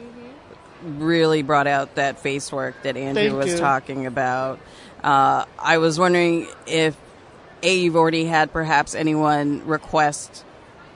really 0.83 1.43
brought 1.43 1.67
out 1.67 1.95
that 1.97 2.21
face 2.21 2.53
work 2.53 2.83
that 2.83 2.97
Andrew 2.97 3.31
Thank 3.31 3.37
was 3.37 3.53
you. 3.53 3.59
talking 3.59 4.07
about. 4.07 4.61
Uh, 5.03 5.45
I 5.59 5.79
was 5.79 5.99
wondering 5.99 6.47
if 6.67 6.97
a 7.63 7.77
you've 7.77 7.97
already 7.97 8.25
had 8.25 8.53
perhaps 8.53 8.95
anyone 8.95 9.67
request 9.67 10.45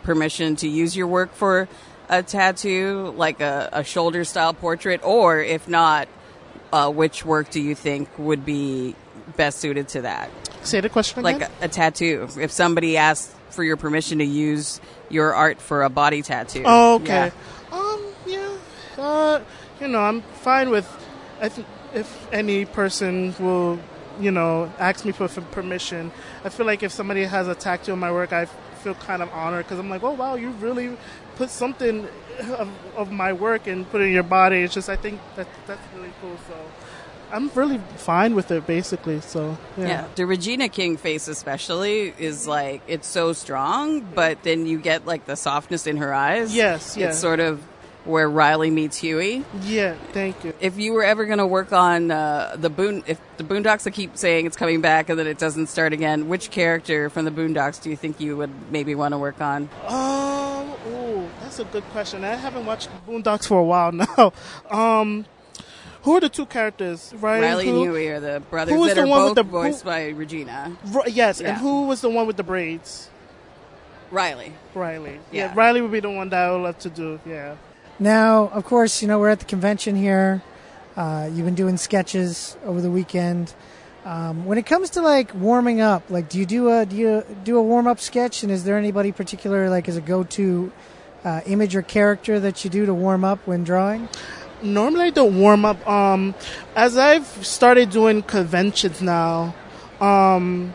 permission 0.02 0.56
to 0.56 0.68
use 0.68 0.97
your 0.97 1.06
work 1.06 1.35
for 1.35 1.68
a 2.09 2.23
tattoo, 2.23 3.14
like 3.16 3.40
a, 3.40 3.71
a 3.73 3.85
shoulder 3.85 4.25
style 4.25 4.54
portrait, 4.54 5.00
or 5.02 5.40
if 5.40 5.66
not, 5.68 6.09
uh, 6.73 6.90
which 6.90 7.25
work 7.25 7.50
do 7.50 7.61
you 7.61 7.75
think 7.75 8.09
would 8.18 8.44
be 8.44 8.94
best 9.37 9.59
suited 9.59 9.88
to 9.88 10.02
that? 10.02 10.30
Say 10.62 10.80
the 10.80 10.88
question 10.88 11.25
again. 11.25 11.40
Like 11.40 11.50
a, 11.62 11.64
a 11.64 11.68
tattoo. 11.68 12.28
If 12.38 12.52
somebody 12.52 12.97
asked 12.97 13.35
for 13.52 13.62
your 13.62 13.76
permission 13.76 14.18
to 14.18 14.25
use 14.25 14.80
your 15.09 15.35
art 15.35 15.61
for 15.61 15.82
a 15.82 15.90
body 15.90 16.23
tattoo. 16.23 16.62
Oh, 16.64 16.97
okay. 16.97 17.32
Yeah. 17.71 17.78
Um, 17.78 18.04
yeah. 18.26 18.56
Uh, 18.99 19.40
you 19.80 19.88
know, 19.88 20.00
I'm 20.00 20.23
fine 20.23 20.71
with. 20.71 20.88
I 21.40 21.49
think 21.49 21.66
if 21.94 22.32
any 22.32 22.64
person 22.64 23.35
will, 23.38 23.78
you 24.21 24.30
know, 24.30 24.73
ask 24.78 25.04
me 25.04 25.12
for, 25.12 25.28
for 25.28 25.40
permission, 25.40 26.12
I 26.44 26.49
feel 26.49 26.66
like 26.66 26.82
if 26.82 26.92
somebody 26.92 27.25
has 27.25 27.49
a 27.49 27.54
tattoo 27.54 27.92
on 27.92 27.99
my 27.99 28.12
work, 28.12 28.32
I 28.32 28.47
feel 28.47 28.94
kind 28.94 29.23
of 29.23 29.30
honored 29.32 29.64
because 29.64 29.78
I'm 29.78 29.90
like, 29.90 30.02
oh 30.02 30.12
wow, 30.12 30.35
you 30.35 30.50
really 30.52 30.97
put 31.37 31.50
something 31.50 32.06
of, 32.40 32.71
of 32.97 33.12
my 33.12 33.32
work 33.32 33.66
and 33.66 33.88
put 33.90 34.00
it 34.00 34.04
in 34.04 34.12
your 34.12 34.23
body. 34.23 34.59
It's 34.59 34.75
just 34.75 34.88
I 34.88 34.97
think 34.97 35.21
that 35.37 35.47
that's 35.66 35.82
really 35.94 36.12
cool. 36.21 36.37
So. 36.49 36.54
I'm 37.33 37.51
really 37.55 37.79
fine 37.97 38.35
with 38.35 38.51
it, 38.51 38.67
basically. 38.67 39.21
So 39.21 39.57
yeah. 39.77 39.87
Yeah, 39.87 40.09
the 40.15 40.27
Regina 40.27 40.69
King 40.69 40.97
face 40.97 41.29
especially 41.29 42.15
is 42.19 42.47
like 42.47 42.83
it's 42.87 43.09
so 43.09 43.33
strong, 43.33 44.01
but 44.01 44.43
then 44.43 44.67
you 44.67 44.79
get 44.79 45.07
like 45.07 45.25
the 45.25 45.37
softness 45.37 45.87
in 45.87 45.97
her 45.97 46.12
eyes. 46.12 46.55
Yes, 46.55 46.97
yeah. 46.97 47.09
It's 47.09 47.19
sort 47.19 47.41
of 47.41 47.62
where 48.05 48.29
Riley 48.29 48.71
meets 48.71 48.97
Huey. 48.99 49.45
Yeah, 49.62 49.95
thank 50.12 50.45
you. 50.45 50.53
If 50.61 50.79
you 50.79 50.93
were 50.93 51.05
ever 51.05 51.25
going 51.25 51.39
to 51.39 51.47
work 51.47 51.73
on 51.73 52.11
uh, 52.11 52.57
the 52.59 52.69
Boon, 52.69 53.05
if 53.07 53.21
the 53.37 53.45
Boondocks 53.45 53.85
that 53.85 53.93
keep 53.93 54.17
saying 54.17 54.47
it's 54.47 54.57
coming 54.57 54.81
back 54.81 55.09
and 55.09 55.19
then 55.19 55.27
it 55.27 55.39
doesn't 55.39 55.69
start 55.69 55.93
again, 55.93 56.29
which 56.29 56.51
character 56.51 57.09
from 57.11 57.25
the 57.25 57.31
Boondocks 57.31 57.81
do 57.81 57.91
you 57.91 57.97
think 57.97 58.21
you 58.21 58.37
would 58.37 58.51
maybe 58.73 58.95
want 58.95 59.12
to 59.15 59.19
work 59.19 59.41
on? 59.41 59.69
Um, 59.87 60.73
ooh, 60.89 61.29
that's 61.41 61.61
a 61.61 61.65
good 61.65 61.85
question. 61.91 62.25
I 62.25 62.35
haven't 62.35 62.67
watched 62.67 62.89
Boondocks 63.07 63.47
for 63.47 63.59
a 63.59 63.65
while 63.65 63.93
now. 64.19 64.33
Um, 64.71 65.27
who 66.02 66.16
are 66.16 66.21
the 66.21 66.28
two 66.28 66.47
characters? 66.47 67.12
Riley, 67.18 67.40
Riley 67.47 67.66
who? 67.66 67.71
and 67.73 67.82
Huey 67.92 68.09
are 68.09 68.21
the 68.21 68.40
brothers 68.50 68.75
who 68.75 68.80
was 68.80 68.88
that 68.90 68.94
the 68.97 69.02
are 69.02 69.06
one 69.06 69.21
both 69.21 69.28
with 69.30 69.37
the- 69.37 69.42
voiced 69.50 69.82
who- 69.82 69.88
by 69.90 70.09
Regina. 70.09 70.76
Ri- 70.92 71.11
yes, 71.12 71.40
Yeah. 71.40 71.49
and 71.50 71.59
who 71.59 71.87
was 71.87 72.00
the 72.00 72.11
one 72.11 72.26
with 72.26 72.37
the 72.37 72.42
braids? 72.42 73.09
Riley. 74.11 74.52
Riley. 74.75 75.21
Yeah. 75.30 75.47
Yeah. 75.47 75.52
Riley 75.54 75.80
would 75.80 75.92
be 75.92 76.00
the 76.00 76.11
one 76.11 76.28
that 76.30 76.49
I 76.49 76.50
would 76.52 76.62
love 76.62 76.78
to 76.80 76.90
do. 76.90 77.18
Yeah. 77.25 77.54
Now, 77.99 78.50
of 78.52 78.64
course, 78.64 79.00
you 79.00 79.09
know 79.09 79.18
we're 79.18 79.30
at 79.30 79.38
the 79.38 79.44
convention 79.47 79.97
here. 79.97 80.42
Uh, 80.97 81.30
you've 81.32 81.47
been 81.47 81.54
doing 81.54 81.76
sketches 81.78 82.56
over 82.66 82.80
the 82.80 82.90
weekend. 82.90 83.54
Um, 84.04 84.44
when 84.44 84.59
it 84.59 84.66
comes 84.66 84.90
to 84.90 85.00
like 85.00 85.32
warming 85.35 85.80
up, 85.80 86.02
like 86.11 86.28
do 86.28 86.38
you 86.38 86.44
do 86.44 86.68
a 86.71 86.85
do 86.85 86.97
you 86.97 87.25
do 87.44 87.56
a 87.56 87.62
warm 87.62 87.87
up 87.87 88.00
sketch? 88.00 88.42
And 88.42 88.50
is 88.52 88.64
there 88.64 88.76
anybody 88.76 89.12
particular 89.12 89.71
like 89.71 89.88
as 89.88 89.97
a 89.97 90.00
go 90.00 90.25
to 90.25 90.73
uh, 91.25 91.40
image 91.47 91.76
or 91.76 91.82
character 91.82 92.40
that 92.40 92.64
you 92.64 92.71
do 92.71 92.85
to 92.85 92.92
warm 92.92 93.25
up 93.25 93.38
when 93.47 93.62
drawing? 93.64 94.09
Normally 94.62 95.07
I 95.07 95.11
don't 95.11 95.38
warm 95.40 95.64
up. 95.64 95.87
Um, 95.88 96.35
as 96.76 96.97
I've 96.97 97.26
started 97.45 97.90
doing 97.90 98.23
conventions 98.23 99.02
now, 99.02 99.54
um, 100.00 100.73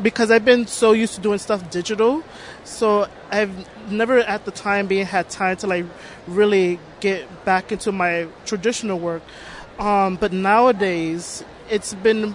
because 0.00 0.30
I've 0.30 0.44
been 0.44 0.66
so 0.66 0.92
used 0.92 1.14
to 1.16 1.20
doing 1.20 1.38
stuff 1.38 1.70
digital, 1.70 2.22
so 2.64 3.06
I've 3.30 3.52
never 3.90 4.18
at 4.20 4.44
the 4.46 4.50
time 4.50 4.86
being 4.86 5.06
had 5.06 5.28
time 5.28 5.56
to 5.58 5.66
like 5.66 5.84
really 6.26 6.78
get 7.00 7.44
back 7.44 7.70
into 7.70 7.92
my 7.92 8.28
traditional 8.46 8.98
work. 8.98 9.22
Um, 9.78 10.16
but 10.16 10.32
nowadays, 10.32 11.44
it's 11.68 11.94
been 11.94 12.34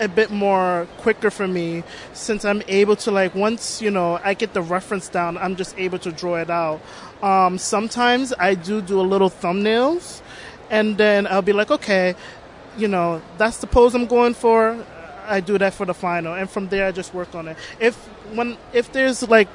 a 0.00 0.08
bit 0.08 0.30
more 0.30 0.86
quicker 0.98 1.30
for 1.30 1.48
me 1.48 1.82
since 2.12 2.44
I'm 2.44 2.62
able 2.68 2.96
to 2.96 3.10
like 3.10 3.34
once 3.34 3.80
you 3.80 3.90
know 3.90 4.20
I 4.22 4.34
get 4.34 4.52
the 4.54 4.62
reference 4.62 5.08
down, 5.08 5.38
I'm 5.38 5.56
just 5.56 5.78
able 5.78 5.98
to 6.00 6.12
draw 6.12 6.36
it 6.36 6.50
out. 6.50 6.80
Um, 7.22 7.58
sometimes 7.58 8.32
I 8.38 8.54
do 8.54 8.80
do 8.80 9.00
a 9.00 9.02
little 9.02 9.30
thumbnails, 9.30 10.20
and 10.70 10.96
then 10.98 11.26
I'll 11.26 11.42
be 11.42 11.52
like, 11.52 11.70
okay, 11.70 12.14
you 12.76 12.88
know 12.88 13.22
that's 13.38 13.58
the 13.58 13.66
pose 13.66 13.94
I'm 13.94 14.06
going 14.06 14.34
for. 14.34 14.84
I 15.26 15.40
do 15.40 15.58
that 15.58 15.74
for 15.74 15.86
the 15.86 15.94
final, 15.94 16.34
and 16.34 16.48
from 16.48 16.68
there 16.68 16.86
I 16.86 16.92
just 16.92 17.14
work 17.14 17.34
on 17.34 17.48
it. 17.48 17.56
If 17.80 17.96
when 18.34 18.56
if 18.72 18.92
there's 18.92 19.28
like 19.28 19.48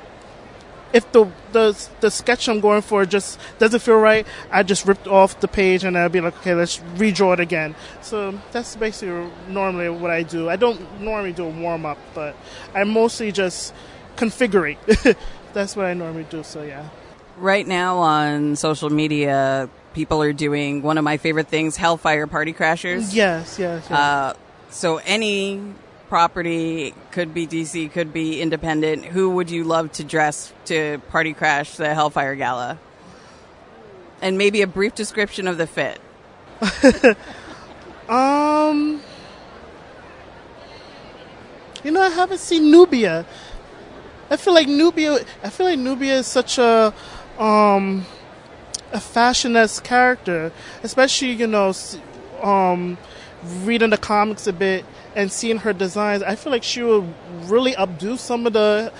if 0.93 1.09
the 1.11 1.27
the 1.51 1.87
the 2.01 2.11
sketch 2.11 2.49
I'm 2.49 2.59
going 2.59 2.81
for 2.81 3.05
just 3.05 3.39
doesn't 3.59 3.79
feel 3.79 3.97
right, 3.97 4.27
I 4.51 4.63
just 4.63 4.85
ripped 4.85 5.07
off 5.07 5.39
the 5.39 5.47
page 5.47 5.83
and 5.83 5.97
I'll 5.97 6.09
be 6.09 6.21
like, 6.21 6.37
okay, 6.37 6.53
let's 6.53 6.79
redraw 6.97 7.33
it 7.33 7.39
again. 7.39 7.75
So 8.01 8.37
that's 8.51 8.75
basically 8.75 9.29
normally 9.47 9.89
what 9.89 10.11
I 10.11 10.23
do. 10.23 10.49
I 10.49 10.55
don't 10.55 11.01
normally 11.01 11.33
do 11.33 11.45
a 11.45 11.49
warm 11.49 11.85
up, 11.85 11.97
but 12.13 12.35
I 12.73 12.83
mostly 12.83 13.31
just 13.31 13.73
configure 14.17 14.77
that's 15.53 15.75
what 15.75 15.85
I 15.85 15.93
normally 15.93 16.25
do. 16.29 16.43
So 16.43 16.63
yeah. 16.63 16.89
Right 17.41 17.65
now 17.65 17.97
on 17.97 18.55
social 18.55 18.91
media, 18.91 19.67
people 19.93 20.21
are 20.21 20.31
doing 20.31 20.83
one 20.83 20.99
of 20.99 21.03
my 21.03 21.17
favorite 21.17 21.47
things, 21.47 21.75
Hellfire 21.75 22.27
Party 22.27 22.53
Crashers. 22.53 23.15
Yes, 23.15 23.57
yes, 23.57 23.87
yes. 23.89 23.91
Uh, 23.91 24.33
so 24.69 24.97
any 24.97 25.73
property 26.07 26.93
could 27.09 27.33
be 27.33 27.47
DC, 27.47 27.91
could 27.91 28.13
be 28.13 28.41
independent. 28.41 29.05
Who 29.05 29.31
would 29.31 29.49
you 29.49 29.63
love 29.63 29.91
to 29.93 30.03
dress 30.03 30.53
to 30.65 30.99
party 31.09 31.33
crash 31.33 31.77
the 31.77 31.95
Hellfire 31.95 32.35
Gala? 32.35 32.77
And 34.21 34.37
maybe 34.37 34.61
a 34.61 34.67
brief 34.67 34.93
description 34.93 35.47
of 35.47 35.57
the 35.57 35.65
fit. 35.65 35.99
Um, 38.11 39.01
you 41.81 41.91
know, 41.91 42.01
I 42.01 42.09
haven't 42.09 42.39
seen 42.39 42.69
Nubia. 42.69 43.25
I 44.29 44.35
feel 44.35 44.53
like 44.53 44.67
Nubia. 44.67 45.23
I 45.41 45.49
feel 45.49 45.65
like 45.65 45.79
Nubia 45.79 46.15
is 46.19 46.27
such 46.27 46.57
a 46.57 46.93
um 47.41 48.05
a 48.93 48.99
fashionist 48.99 49.83
character, 49.83 50.51
especially 50.83 51.31
you 51.31 51.47
know, 51.47 51.73
um, 52.41 52.97
reading 53.63 53.89
the 53.89 53.97
comics 53.97 54.47
a 54.47 54.53
bit 54.53 54.85
and 55.15 55.31
seeing 55.31 55.57
her 55.57 55.73
designs. 55.73 56.23
I 56.23 56.35
feel 56.35 56.51
like 56.51 56.63
she 56.63 56.83
would 56.83 57.13
really 57.43 57.73
updo 57.73 58.17
some 58.17 58.45
of 58.45 58.53
the 58.53 58.93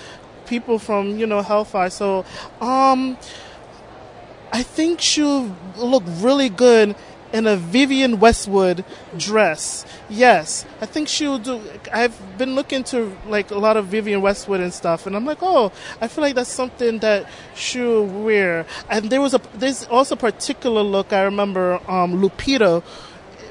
people 0.46 0.78
from 0.78 1.18
you 1.18 1.26
know 1.26 1.42
Hellfire. 1.42 1.90
So, 1.90 2.24
um, 2.60 3.16
I 4.52 4.62
think 4.62 5.00
she'll 5.00 5.54
look 5.76 6.02
really 6.06 6.48
good 6.48 6.96
in 7.32 7.46
a 7.46 7.56
Vivienne 7.56 8.20
Westwood 8.20 8.84
dress. 9.16 9.86
Yes, 10.08 10.64
I 10.80 10.86
think 10.86 11.08
she'll 11.08 11.38
do. 11.38 11.60
I've 11.92 12.16
been 12.38 12.54
looking 12.54 12.84
to 12.84 13.16
like 13.26 13.50
a 13.50 13.58
lot 13.58 13.76
of 13.76 13.86
Vivienne 13.86 14.20
Westwood 14.20 14.60
and 14.60 14.72
stuff, 14.72 15.06
and 15.06 15.16
I'm 15.16 15.24
like, 15.24 15.38
oh, 15.42 15.72
I 16.00 16.08
feel 16.08 16.22
like 16.22 16.34
that's 16.34 16.50
something 16.52 16.98
that 17.00 17.28
she'll 17.54 18.04
wear. 18.04 18.66
And 18.90 19.10
there 19.10 19.20
was 19.20 19.34
a 19.34 19.40
there's 19.54 19.86
also 19.86 20.14
a 20.14 20.18
particular 20.18 20.82
look 20.82 21.12
I 21.12 21.22
remember 21.22 21.80
um, 21.88 22.20
Lupita 22.20 22.82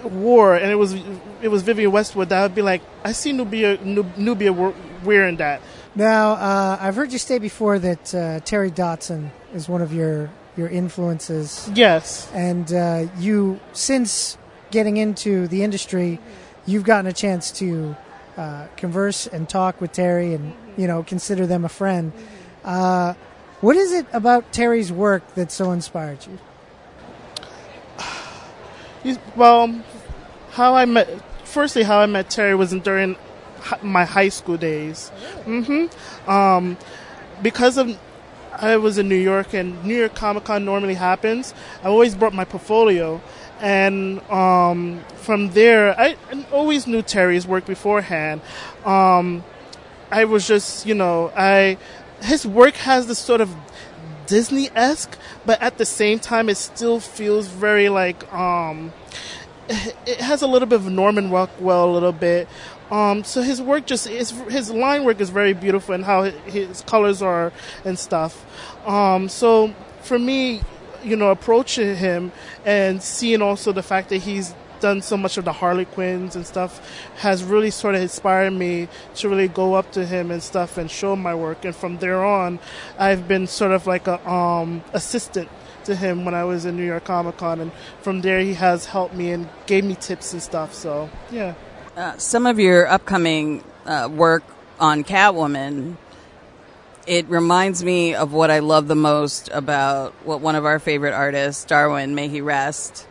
wore, 0.04 0.56
and 0.56 0.72
it 0.72 0.76
was 0.76 0.94
it 1.42 1.50
was 1.50 1.64
Vivienne 1.64 1.92
Westwood. 1.92 2.30
That 2.30 2.44
would 2.44 2.56
be 2.56 2.62
like 2.62 2.82
I 3.04 3.12
see 3.12 3.34
Nubia 3.34 3.84
Nub- 3.84 4.18
Nubia 4.18 4.54
wearing 5.04 5.38
that. 5.38 5.62
Now, 5.94 6.32
uh, 6.34 6.78
I've 6.80 6.96
heard 6.96 7.12
you 7.12 7.18
say 7.18 7.38
before 7.38 7.78
that 7.80 8.16
uh, 8.16 8.40
Terry 8.42 8.72
Dodson 8.72 9.32
is 9.54 9.68
one 9.68 9.82
of 9.82 9.94
your 9.94 10.30
your 10.62 10.70
influences, 10.70 11.70
Yes. 11.74 12.30
and 12.34 12.72
uh, 12.72 13.08
you 13.20 13.60
since 13.74 14.38
getting 14.70 14.96
into 14.98 15.48
the 15.48 15.64
industry, 15.64 16.20
you've 16.70 16.84
gotten 16.86 17.08
a 17.08 17.14
chance 17.14 17.52
to 17.60 17.96
uh, 18.38 18.68
converse 18.78 19.28
and 19.28 19.50
talk 19.50 19.82
with 19.82 19.92
Terry, 19.92 20.34
and 20.34 20.54
you 20.78 20.88
know 20.88 21.04
consider 21.04 21.46
them 21.48 21.66
a 21.66 21.70
friend. 21.70 22.14
Uh, 22.64 23.14
what 23.62 23.76
is 23.76 23.92
it 23.92 24.06
about 24.14 24.54
Terry's 24.54 24.92
work 24.92 25.24
that 25.36 25.52
so 25.52 25.72
inspired 25.72 26.20
you? 26.28 26.38
He's, 29.04 29.18
well, 29.36 29.82
how 30.52 30.76
I 30.76 30.86
met, 30.86 31.10
firstly, 31.44 31.84
how 31.84 32.00
I 32.00 32.06
met 32.06 32.30
Terry 32.30 32.56
was 32.56 32.72
during 32.72 33.16
my 33.82 34.06
high 34.06 34.30
school 34.30 34.58
days. 34.58 35.10
hmm 35.46 35.86
Um, 36.28 36.78
because 37.42 37.78
of, 37.78 37.98
I 38.62 38.78
was 38.78 39.00
in 39.00 39.10
New 39.10 39.16
York 39.16 39.54
and 39.54 39.84
New 39.84 39.98
York 39.98 40.14
Comic 40.14 40.44
Con 40.44 40.64
normally 40.64 40.94
happens, 40.94 41.54
I 41.84 41.88
always 41.88 42.14
brought 42.14 42.34
my 42.34 42.46
portfolio. 42.46 43.20
And 43.60 44.20
um, 44.32 45.02
from 45.18 45.50
there, 45.52 46.00
I, 46.00 46.16
I 46.32 46.46
always 46.52 46.88
knew 46.88 47.02
Terry's 47.02 47.46
work 47.46 47.66
beforehand. 47.66 48.42
Um, 48.86 49.44
I 50.12 50.26
was 50.26 50.48
just, 50.48 50.86
you 50.86 50.94
know, 50.94 51.32
I 51.36 51.78
his 52.22 52.46
work 52.46 52.76
has 52.76 53.08
this 53.08 53.18
sort 53.18 53.42
of 53.42 53.56
Disney 54.28 54.70
esque, 54.76 55.18
but 55.46 55.62
at 55.62 55.78
the 55.78 55.86
same 55.86 56.20
time, 56.20 56.50
it 56.50 56.58
still 56.58 57.00
feels 57.00 57.48
very 57.48 57.90
like 57.90 58.32
um, 58.32 58.94
it 59.70 60.20
has 60.22 60.42
a 60.42 60.48
little 60.48 60.68
bit 60.68 60.80
of 60.80 60.92
Norman 60.92 61.30
Rockwell, 61.30 61.90
a 61.90 61.94
little 61.94 62.12
bit. 62.12 62.48
Um, 62.92 63.24
so 63.24 63.42
his 63.42 63.62
work 63.62 63.86
just 63.86 64.08
his 64.08 64.32
his 64.50 64.70
line 64.70 65.06
work 65.06 65.22
is 65.22 65.30
very 65.30 65.54
beautiful, 65.54 65.96
and 65.96 66.04
how 66.04 66.24
his 66.24 66.82
colors 66.82 67.22
are 67.22 67.54
and 67.86 67.98
stuff. 67.98 68.46
Um, 68.86 69.30
so 69.30 69.74
for 70.02 70.20
me, 70.20 70.62
you 71.04 71.16
know, 71.16 71.32
approaching 71.32 71.96
him 71.96 72.32
and 72.66 73.02
seeing 73.02 73.42
also 73.42 73.72
the 73.72 73.84
fact 73.84 74.10
that 74.10 74.18
he's 74.18 74.54
done 74.82 75.02
so 75.02 75.16
much 75.16 75.38
of 75.38 75.46
the 75.46 75.54
Harley 75.54 75.86
Quinns 75.86 76.36
and 76.36 76.46
stuff 76.46 76.82
has 77.18 77.44
really 77.44 77.70
sort 77.70 77.96
of 77.96 78.02
inspired 78.02 78.52
me 78.52 78.88
to 79.14 79.30
really 79.30 79.48
go 79.48 79.76
up 79.76 79.92
to 79.92 80.06
him 80.06 80.32
and 80.32 80.42
stuff 80.42 80.78
and 80.78 80.90
show 80.90 81.16
my 81.16 81.36
work. 81.36 81.64
And 81.64 81.76
from 81.76 81.98
there 82.00 82.26
on, 82.26 82.60
I've 82.98 83.28
been 83.28 83.48
sort 83.48 83.72
of 83.72 83.88
like 83.88 84.08
a 84.08 84.28
um, 84.30 84.84
assistant 84.92 85.50
to 85.86 85.96
him 85.96 86.26
when 86.26 86.34
I 86.34 86.44
was 86.44 86.66
in 86.66 86.76
New 86.76 86.86
York 86.86 87.06
Comic 87.06 87.38
Con, 87.38 87.62
and 87.62 87.72
from 88.02 88.22
there 88.22 88.40
he 88.40 88.56
has 88.56 88.86
helped 88.86 89.16
me 89.16 89.32
and 89.32 89.48
gave 89.66 89.84
me 89.84 89.96
tips 89.96 90.34
and 90.34 90.42
stuff. 90.42 90.74
So 90.74 91.10
yeah. 91.32 91.54
Uh, 91.96 92.18
some 92.18 92.46
of 92.46 92.58
your 92.58 92.88
upcoming 92.88 93.62
uh, 93.86 94.08
work 94.10 94.46
on 94.80 95.04
Catwoman, 95.04 95.98
it 97.06 97.28
reminds 97.28 97.84
me 97.84 98.16
of 98.16 98.32
what 98.32 98.50
I 98.50 98.60
love 98.60 98.88
the 98.88 98.96
most 98.96 99.50
about 99.52 100.14
what 100.24 100.40
one 100.40 100.56
of 100.56 100.64
our 100.64 100.80
favorite 100.80 101.12
artists, 101.12 101.66
Darwyn, 101.66 102.16
may 102.16 102.30
he 102.30 102.40
rest, 102.40 103.06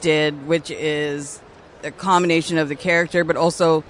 did, 0.00 0.46
which 0.46 0.70
is 0.70 1.42
a 1.84 1.90
combination 1.90 2.56
of 2.56 2.70
the 2.70 2.74
character, 2.74 3.22
but 3.22 3.36
also 3.36 3.84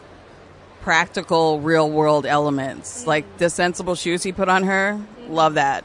practical, 0.80 1.60
real 1.60 1.88
world 1.88 2.26
elements. 2.26 3.06
Like 3.06 3.38
the 3.38 3.48
sensible 3.48 3.94
shoes 3.94 4.24
he 4.24 4.32
put 4.32 4.48
on 4.48 4.64
her, 4.64 5.00
love 5.28 5.54
that. 5.54 5.84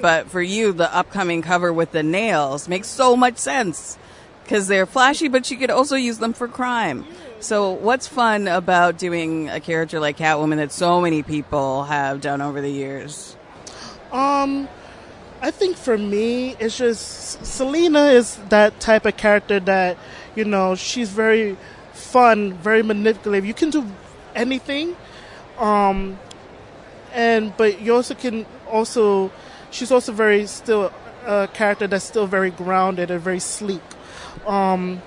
But 0.00 0.28
for 0.28 0.40
you, 0.40 0.72
the 0.72 0.94
upcoming 0.94 1.42
cover 1.42 1.72
with 1.72 1.90
the 1.90 2.04
nails 2.04 2.68
makes 2.68 2.86
so 2.86 3.16
much 3.16 3.38
sense 3.38 3.98
because 4.44 4.68
they're 4.68 4.86
flashy, 4.86 5.26
but 5.26 5.44
she 5.44 5.56
could 5.56 5.70
also 5.70 5.96
use 5.96 6.18
them 6.18 6.32
for 6.32 6.46
crime. 6.46 7.04
So, 7.40 7.70
what's 7.70 8.08
fun 8.08 8.48
about 8.48 8.98
doing 8.98 9.48
a 9.48 9.60
character 9.60 10.00
like 10.00 10.16
Catwoman 10.16 10.56
that 10.56 10.72
so 10.72 11.00
many 11.00 11.22
people 11.22 11.84
have 11.84 12.20
done 12.20 12.42
over 12.42 12.60
the 12.60 12.70
years? 12.70 13.36
Um, 14.10 14.68
I 15.40 15.52
think 15.52 15.76
for 15.76 15.96
me, 15.96 16.56
it's 16.58 16.76
just 16.76 17.46
Selina 17.46 18.06
is 18.06 18.36
that 18.48 18.80
type 18.80 19.06
of 19.06 19.16
character 19.16 19.60
that 19.60 19.96
you 20.34 20.44
know 20.44 20.74
she's 20.74 21.10
very 21.10 21.56
fun, 21.92 22.54
very 22.54 22.82
manipulative. 22.82 23.46
You 23.46 23.54
can 23.54 23.70
do 23.70 23.86
anything, 24.34 24.96
um, 25.58 26.18
and 27.12 27.56
but 27.56 27.80
you 27.80 27.94
also 27.94 28.16
can 28.16 28.46
also 28.68 29.30
she's 29.70 29.92
also 29.92 30.10
very 30.10 30.44
still 30.48 30.92
a 31.24 31.48
character 31.54 31.86
that's 31.86 32.04
still 32.04 32.26
very 32.26 32.50
grounded 32.50 33.12
and 33.12 33.20
very 33.20 33.38
sleek. 33.38 33.82
Um, 34.44 35.02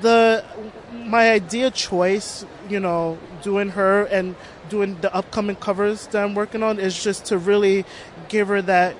the 0.00 0.44
my 0.92 1.30
idea 1.30 1.70
choice, 1.70 2.44
you 2.68 2.80
know, 2.80 3.18
doing 3.42 3.70
her 3.70 4.04
and 4.04 4.36
doing 4.68 5.00
the 5.00 5.12
upcoming 5.14 5.56
covers 5.56 6.06
that 6.08 6.22
I'm 6.22 6.34
working 6.34 6.62
on 6.62 6.78
is 6.78 7.02
just 7.02 7.26
to 7.26 7.38
really 7.38 7.84
give 8.28 8.48
her 8.48 8.62
that 8.62 8.94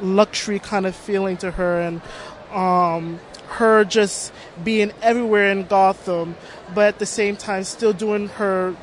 luxury 0.00 0.58
kind 0.58 0.86
of 0.86 0.96
feeling 0.96 1.36
to 1.38 1.50
her 1.52 1.80
and 1.80 2.00
um, 2.50 3.20
her 3.48 3.84
just 3.84 4.32
being 4.64 4.92
everywhere 5.02 5.50
in 5.50 5.66
Gotham, 5.66 6.36
but 6.74 6.88
at 6.88 6.98
the 6.98 7.06
same 7.06 7.36
time 7.36 7.64
still 7.64 7.92
doing 7.92 8.28
her 8.28 8.74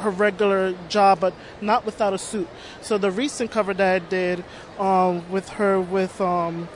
her 0.00 0.10
regular 0.10 0.74
job, 0.88 1.20
but 1.20 1.34
not 1.60 1.86
without 1.86 2.12
a 2.12 2.18
suit. 2.18 2.48
So 2.82 2.98
the 2.98 3.10
recent 3.10 3.50
cover 3.50 3.72
that 3.74 3.94
I 3.94 3.98
did 4.06 4.44
um, 4.78 5.28
with 5.30 5.48
her 5.50 5.80
with 5.80 6.20
um, 6.20 6.68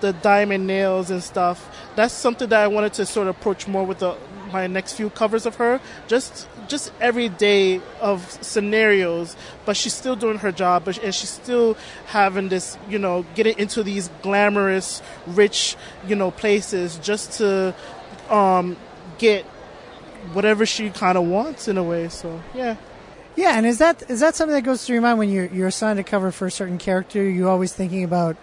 the 0.00 0.12
diamond 0.12 0.66
nails 0.66 1.10
and 1.10 1.22
stuff. 1.22 1.74
That's 1.96 2.14
something 2.14 2.48
that 2.48 2.60
I 2.60 2.68
wanted 2.68 2.94
to 2.94 3.06
sort 3.06 3.28
of 3.28 3.36
approach 3.36 3.66
more 3.66 3.84
with 3.84 3.98
the 4.00 4.16
my 4.52 4.66
next 4.66 4.94
few 4.94 5.10
covers 5.10 5.46
of 5.46 5.56
her. 5.56 5.80
Just 6.06 6.48
just 6.68 6.92
every 7.00 7.28
day 7.28 7.80
of 8.00 8.30
scenarios, 8.42 9.36
but 9.64 9.76
she's 9.76 9.94
still 9.94 10.16
doing 10.16 10.38
her 10.38 10.52
job, 10.52 10.84
but 10.84 10.98
and 10.98 11.14
she's 11.14 11.30
still 11.30 11.76
having 12.06 12.48
this, 12.48 12.76
you 12.88 12.98
know, 12.98 13.24
getting 13.34 13.58
into 13.58 13.82
these 13.82 14.08
glamorous, 14.22 15.02
rich, 15.26 15.76
you 16.06 16.16
know, 16.16 16.30
places 16.30 16.98
just 16.98 17.32
to 17.38 17.74
um, 18.30 18.76
get 19.18 19.44
whatever 20.32 20.66
she 20.66 20.90
kind 20.90 21.16
of 21.16 21.24
wants 21.24 21.68
in 21.68 21.78
a 21.78 21.84
way. 21.84 22.08
So 22.08 22.40
yeah. 22.54 22.76
Yeah, 23.36 23.58
and 23.58 23.66
is 23.66 23.78
that 23.78 24.10
is 24.10 24.20
that 24.20 24.34
something 24.34 24.54
that 24.54 24.62
goes 24.62 24.84
through 24.84 24.94
your 24.94 25.02
mind 25.02 25.18
when 25.18 25.30
you're 25.30 25.46
you're 25.46 25.68
assigned 25.68 25.98
a 25.98 26.04
cover 26.04 26.32
for 26.32 26.46
a 26.46 26.50
certain 26.50 26.78
character? 26.78 27.22
You 27.22 27.48
always 27.48 27.72
thinking 27.72 28.02
about 28.02 28.36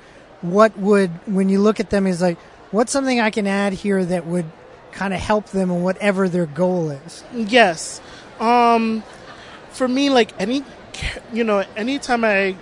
what 0.44 0.78
would 0.78 1.10
when 1.26 1.50
you 1.50 1.60
look 1.60 1.80
at 1.80 1.90
them 1.90 2.06
is 2.06 2.22
like 2.22 2.38
what's 2.72 2.92
something 2.92 3.20
I 3.20 3.30
can 3.32 3.48
add 3.48 3.74
here 3.74 4.04
that 4.04 4.26
would 4.28 4.46
kind 4.92 5.14
of 5.14 5.20
help 5.20 5.48
them 5.48 5.72
in 5.72 5.82
whatever 5.82 6.30
their 6.30 6.46
goal 6.46 6.92
is. 6.92 7.24
Yes. 7.34 8.02
Um, 8.40 9.04
for 9.72 9.88
me, 9.88 10.10
like 10.10 10.32
any, 10.40 10.64
you 11.32 11.44
know, 11.44 11.64
anytime 11.76 12.24
I 12.24 12.56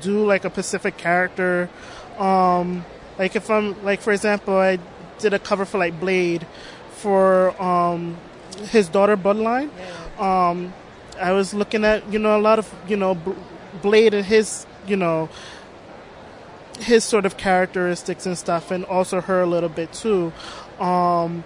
do 0.00 0.24
like 0.26 0.44
a 0.44 0.50
Pacific 0.50 0.96
character, 0.96 1.70
um, 2.18 2.84
like 3.18 3.36
if 3.36 3.50
I'm 3.50 3.82
like 3.84 4.00
for 4.00 4.12
example, 4.12 4.56
I 4.56 4.78
did 5.18 5.32
a 5.32 5.38
cover 5.38 5.64
for 5.64 5.78
like 5.78 5.98
Blade 6.00 6.46
for 6.92 7.60
um 7.62 8.16
his 8.70 8.88
daughter 8.88 9.16
Bloodline. 9.16 9.70
Um, 10.18 10.72
I 11.18 11.32
was 11.32 11.54
looking 11.54 11.84
at 11.84 12.10
you 12.12 12.18
know 12.18 12.38
a 12.38 12.42
lot 12.42 12.58
of 12.58 12.72
you 12.88 12.96
know 12.96 13.16
Blade 13.82 14.14
and 14.14 14.24
his 14.24 14.66
you 14.86 14.96
know 14.96 15.28
his 16.80 17.04
sort 17.04 17.26
of 17.26 17.36
characteristics 17.36 18.26
and 18.26 18.36
stuff, 18.36 18.70
and 18.70 18.84
also 18.84 19.20
her 19.20 19.42
a 19.42 19.46
little 19.46 19.68
bit 19.68 19.92
too. 19.92 20.32
Um, 20.78 21.44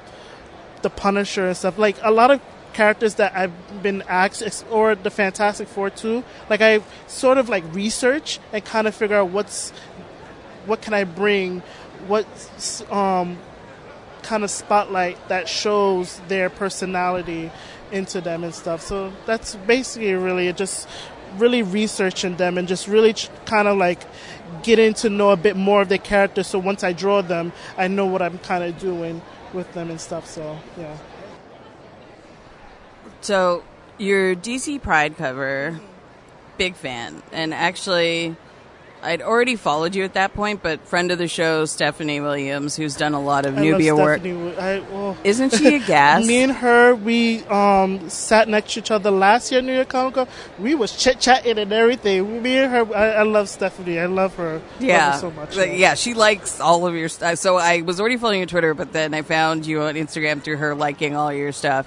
the 0.83 0.90
Punisher 0.90 1.47
and 1.49 1.57
stuff. 1.57 1.79
Like 1.79 1.97
a 2.03 2.11
lot 2.11 2.31
of 2.31 2.40
characters 2.73 3.14
that 3.16 3.35
I've 3.37 3.83
been 3.83 4.03
asked, 4.09 4.64
or 4.70 4.94
the 4.94 5.11
Fantastic 5.11 5.68
Four 5.68 5.90
too. 5.90 6.25
Like 6.49 6.61
I 6.61 6.81
sort 7.07 7.38
of 7.38 7.49
like 7.49 7.64
research 7.75 8.38
and 8.53 8.64
kind 8.64 8.87
of 8.87 8.94
figure 8.94 9.16
out 9.16 9.31
what's 9.31 9.70
what 10.66 10.81
can 10.81 10.94
I 10.94 11.05
bring, 11.05 11.61
what 12.07 12.27
um, 12.90 13.38
kind 14.23 14.44
of 14.44 14.51
spotlight 14.51 15.29
that 15.29 15.49
shows 15.49 16.20
their 16.29 16.49
personality 16.51 17.51
into 17.92 18.20
them 18.20 18.44
and 18.44 18.55
stuff. 18.55 18.81
So 18.83 19.12
that's 19.27 19.57
basically 19.57 20.14
really 20.14 20.53
just 20.53 20.88
really 21.38 21.62
researching 21.62 22.37
them 22.37 22.59
and 22.59 22.68
just 22.68 22.87
really 22.87 23.14
kind 23.44 23.68
of 23.68 23.77
like 23.77 24.03
getting 24.62 24.95
to 24.95 25.11
know 25.11 25.31
a 25.31 25.37
bit 25.37 25.57
more 25.57 25.83
of 25.83 25.88
their 25.88 25.99
character. 25.99 26.43
So 26.43 26.59
once 26.59 26.85
I 26.85 26.93
draw 26.93 27.23
them, 27.23 27.53
I 27.77 27.88
know 27.88 28.07
what 28.07 28.23
I'm 28.23 28.38
kind 28.38 28.64
of 28.64 28.79
doing 28.79 29.23
with 29.53 29.73
them 29.73 29.90
and 29.90 30.01
stuff. 30.01 30.27
So 30.27 30.59
yeah. 30.79 30.97
So, 33.25 33.64
your 33.97 34.37
DC 34.37 34.83
Pride 34.83 35.17
cover, 35.17 35.81
big 36.59 36.75
fan. 36.75 37.23
And 37.33 37.55
actually, 37.55 38.37
I'd 39.05 39.21
already 39.21 39.57
followed 39.57 39.95
you 39.95 40.03
at 40.05 40.14
that 40.14 40.33
point, 40.35 40.62
but 40.62 40.81
friend 40.88 41.11
of 41.11 41.19
the 41.19 41.29
show, 41.29 41.67
Stephanie 41.67 42.21
Williams, 42.21 42.75
who's 42.75 42.97
done 42.97 43.12
a 43.12 43.21
lot 43.21 43.45
of 43.45 43.59
I 43.59 43.61
Nubia 43.61 43.95
work. 43.95 44.23
I, 44.23 44.83
oh. 44.93 45.17
Isn't 45.25 45.51
she 45.51 45.75
a 45.75 45.79
gas? 45.87 46.27
Me 46.27 46.43
and 46.43 46.53
her, 46.53 46.95
we 46.95 47.45
um, 47.45 48.09
sat 48.09 48.49
next 48.49 48.73
to 48.73 48.81
each 48.81 48.90
other 48.90 49.11
last 49.11 49.53
year 49.53 49.59
at 49.59 49.64
New 49.64 49.75
York 49.75 49.88
Comic 49.88 50.14
Con. 50.14 50.29
We 50.59 50.75
was 50.75 50.97
chit 50.97 51.21
chatting 51.21 51.59
and 51.59 51.73
everything. 51.73 52.43
Me 52.43 52.59
and 52.59 52.73
her, 52.73 52.97
I, 52.97 53.11
I 53.11 53.23
love 53.25 53.49
Stephanie. 53.49 53.99
I 53.99 54.07
love 54.07 54.35
her. 54.37 54.62
yeah, 54.81 55.07
love 55.07 55.14
her 55.14 55.21
so 55.21 55.31
much. 55.31 55.57
Yeah, 55.77 55.95
she 55.95 56.14
likes 56.14 56.59
all 56.59 56.87
of 56.87 56.95
your 56.95 57.11
stuff. 57.11 57.38
So 57.38 57.57
I 57.59 57.83
was 57.83 58.01
already 58.01 58.17
following 58.17 58.40
your 58.40 58.47
Twitter, 58.47 58.73
but 58.73 58.93
then 58.93 59.12
I 59.12 59.23
found 59.23 59.67
you 59.67 59.83
on 59.83 59.97
Instagram 59.97 60.43
through 60.43 60.57
her 60.57 60.75
liking 60.75 61.14
all 61.14 61.33
your 61.33 61.53
stuff. 61.53 61.87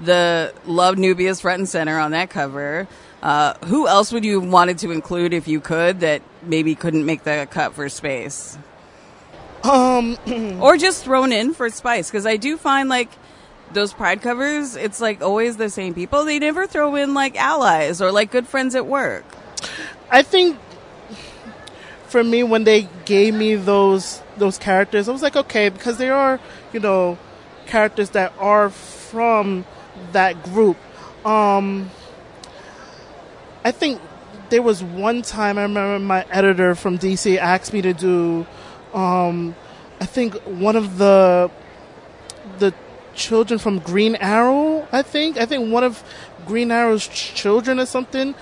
The 0.00 0.54
love 0.64 0.96
Nubia's 0.96 1.40
front 1.40 1.58
and 1.58 1.68
center 1.68 1.98
on 1.98 2.12
that 2.12 2.30
cover. 2.30 2.86
Uh, 3.22 3.54
who 3.66 3.86
else 3.86 4.12
would 4.12 4.24
you 4.24 4.40
have 4.40 4.50
wanted 4.50 4.78
to 4.78 4.90
include 4.90 5.32
if 5.32 5.46
you 5.46 5.60
could 5.60 6.00
that 6.00 6.22
maybe 6.42 6.74
couldn't 6.74 7.06
make 7.06 7.22
the 7.22 7.46
cut 7.50 7.72
for 7.74 7.88
space? 7.88 8.58
Um, 9.62 10.18
or 10.60 10.76
just 10.76 11.04
thrown 11.04 11.32
in 11.32 11.54
for 11.54 11.70
spice 11.70 12.10
because 12.10 12.26
I 12.26 12.36
do 12.36 12.56
find 12.56 12.88
like 12.88 13.10
those 13.72 13.92
pride 13.92 14.22
covers, 14.22 14.74
it's 14.74 15.00
like 15.00 15.22
always 15.22 15.56
the 15.56 15.70
same 15.70 15.94
people. 15.94 16.24
They 16.24 16.40
never 16.40 16.66
throw 16.66 16.96
in 16.96 17.14
like 17.14 17.36
allies 17.36 18.02
or 18.02 18.10
like 18.10 18.32
good 18.32 18.48
friends 18.48 18.74
at 18.74 18.86
work. 18.86 19.24
I 20.10 20.22
think 20.22 20.58
for 22.08 22.24
me 22.24 22.42
when 22.42 22.64
they 22.64 22.88
gave 23.04 23.34
me 23.34 23.54
those 23.54 24.20
those 24.36 24.58
characters, 24.58 25.08
I 25.08 25.12
was 25.12 25.22
like, 25.22 25.36
okay, 25.36 25.68
because 25.68 25.96
they 25.96 26.10
are, 26.10 26.40
you 26.72 26.80
know, 26.80 27.18
characters 27.66 28.10
that 28.10 28.32
are 28.38 28.70
from 28.70 29.64
that 30.12 30.42
group. 30.42 30.76
Um, 31.24 31.90
I 33.64 33.70
think 33.70 34.00
there 34.50 34.62
was 34.62 34.82
one 34.82 35.22
time 35.22 35.56
I 35.56 35.62
remember 35.62 35.98
my 35.98 36.26
editor 36.30 36.74
from 36.74 36.98
DC 36.98 37.38
asked 37.38 37.72
me 37.72 37.80
to 37.82 37.94
do, 37.94 38.46
um, 38.92 39.54
I 40.00 40.06
think 40.06 40.34
one 40.42 40.76
of 40.76 40.98
the 40.98 41.50
the 42.58 42.74
children 43.14 43.58
from 43.58 43.78
Green 43.78 44.16
Arrow. 44.16 44.86
I 44.92 45.02
think 45.02 45.38
I 45.38 45.46
think 45.46 45.72
one 45.72 45.84
of 45.84 46.02
Green 46.46 46.70
Arrow's 46.70 47.06
children 47.08 47.78
or 47.78 47.86
something. 47.86 48.34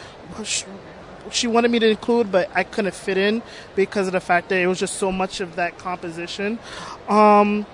She, 1.31 1.47
wanted 1.47 1.71
me 1.71 1.79
to 1.79 1.89
include, 1.89 2.33
but 2.33 2.51
I 2.55 2.65
couldn't 2.65 2.95
fit 2.95 3.17
in 3.17 3.43
because 3.77 4.09
of 4.09 4.15
the 4.15 4.21
fact 4.21 4.49
that 4.49 4.59
it 4.59 4.67
was 4.67 4.81
just 4.81 4.97
so 4.97 5.13
much 5.13 5.41
of 5.41 5.55
that 5.57 5.79
composition. 5.79 6.59
Um, 7.09 7.67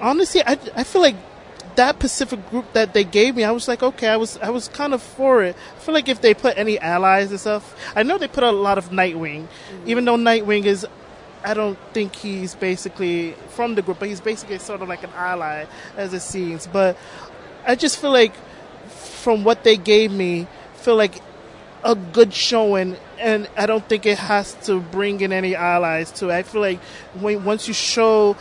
honestly, 0.00 0.42
I, 0.44 0.52
I 0.76 0.84
feel 0.84 1.00
like 1.00 1.16
that 1.76 1.98
Pacific 1.98 2.48
group 2.50 2.72
that 2.72 2.94
they 2.94 3.04
gave 3.04 3.36
me, 3.36 3.44
I 3.44 3.50
was 3.50 3.68
like, 3.68 3.82
okay, 3.82 4.08
I 4.08 4.16
was 4.16 4.38
I 4.38 4.50
was 4.50 4.68
kind 4.68 4.94
of 4.94 5.02
for 5.02 5.42
it. 5.42 5.56
I 5.76 5.80
feel 5.80 5.94
like 5.94 6.08
if 6.08 6.20
they 6.20 6.34
put 6.34 6.56
any 6.56 6.78
allies 6.78 7.30
and 7.30 7.40
stuff, 7.40 7.74
I 7.96 8.02
know 8.02 8.18
they 8.18 8.28
put 8.28 8.44
a 8.44 8.52
lot 8.52 8.78
of 8.78 8.90
Nightwing, 8.90 9.42
mm-hmm. 9.44 9.88
even 9.88 10.04
though 10.04 10.16
Nightwing 10.16 10.64
is, 10.64 10.86
I 11.44 11.54
don't 11.54 11.78
think 11.92 12.14
he's 12.16 12.54
basically 12.54 13.32
from 13.50 13.74
the 13.74 13.82
group, 13.82 13.98
but 13.98 14.08
he's 14.08 14.20
basically 14.20 14.58
sort 14.58 14.82
of 14.82 14.88
like 14.88 15.02
an 15.02 15.10
ally 15.16 15.66
as 15.96 16.14
it 16.14 16.20
seems. 16.20 16.66
But 16.66 16.96
I 17.66 17.74
just 17.74 17.98
feel 17.98 18.12
like 18.12 18.34
from 18.88 19.44
what 19.44 19.64
they 19.64 19.76
gave 19.76 20.12
me, 20.12 20.46
feel 20.76 20.96
like 20.96 21.20
a 21.82 21.94
good 21.94 22.32
showing, 22.32 22.96
and 23.18 23.48
I 23.56 23.66
don't 23.66 23.86
think 23.86 24.06
it 24.06 24.18
has 24.18 24.54
to 24.66 24.80
bring 24.80 25.20
in 25.20 25.32
any 25.32 25.54
allies 25.54 26.10
to 26.12 26.30
it. 26.30 26.34
I 26.34 26.42
feel 26.42 26.62
like 26.62 26.80
when 27.20 27.44
once 27.44 27.68
you 27.68 27.74
show 27.74 28.36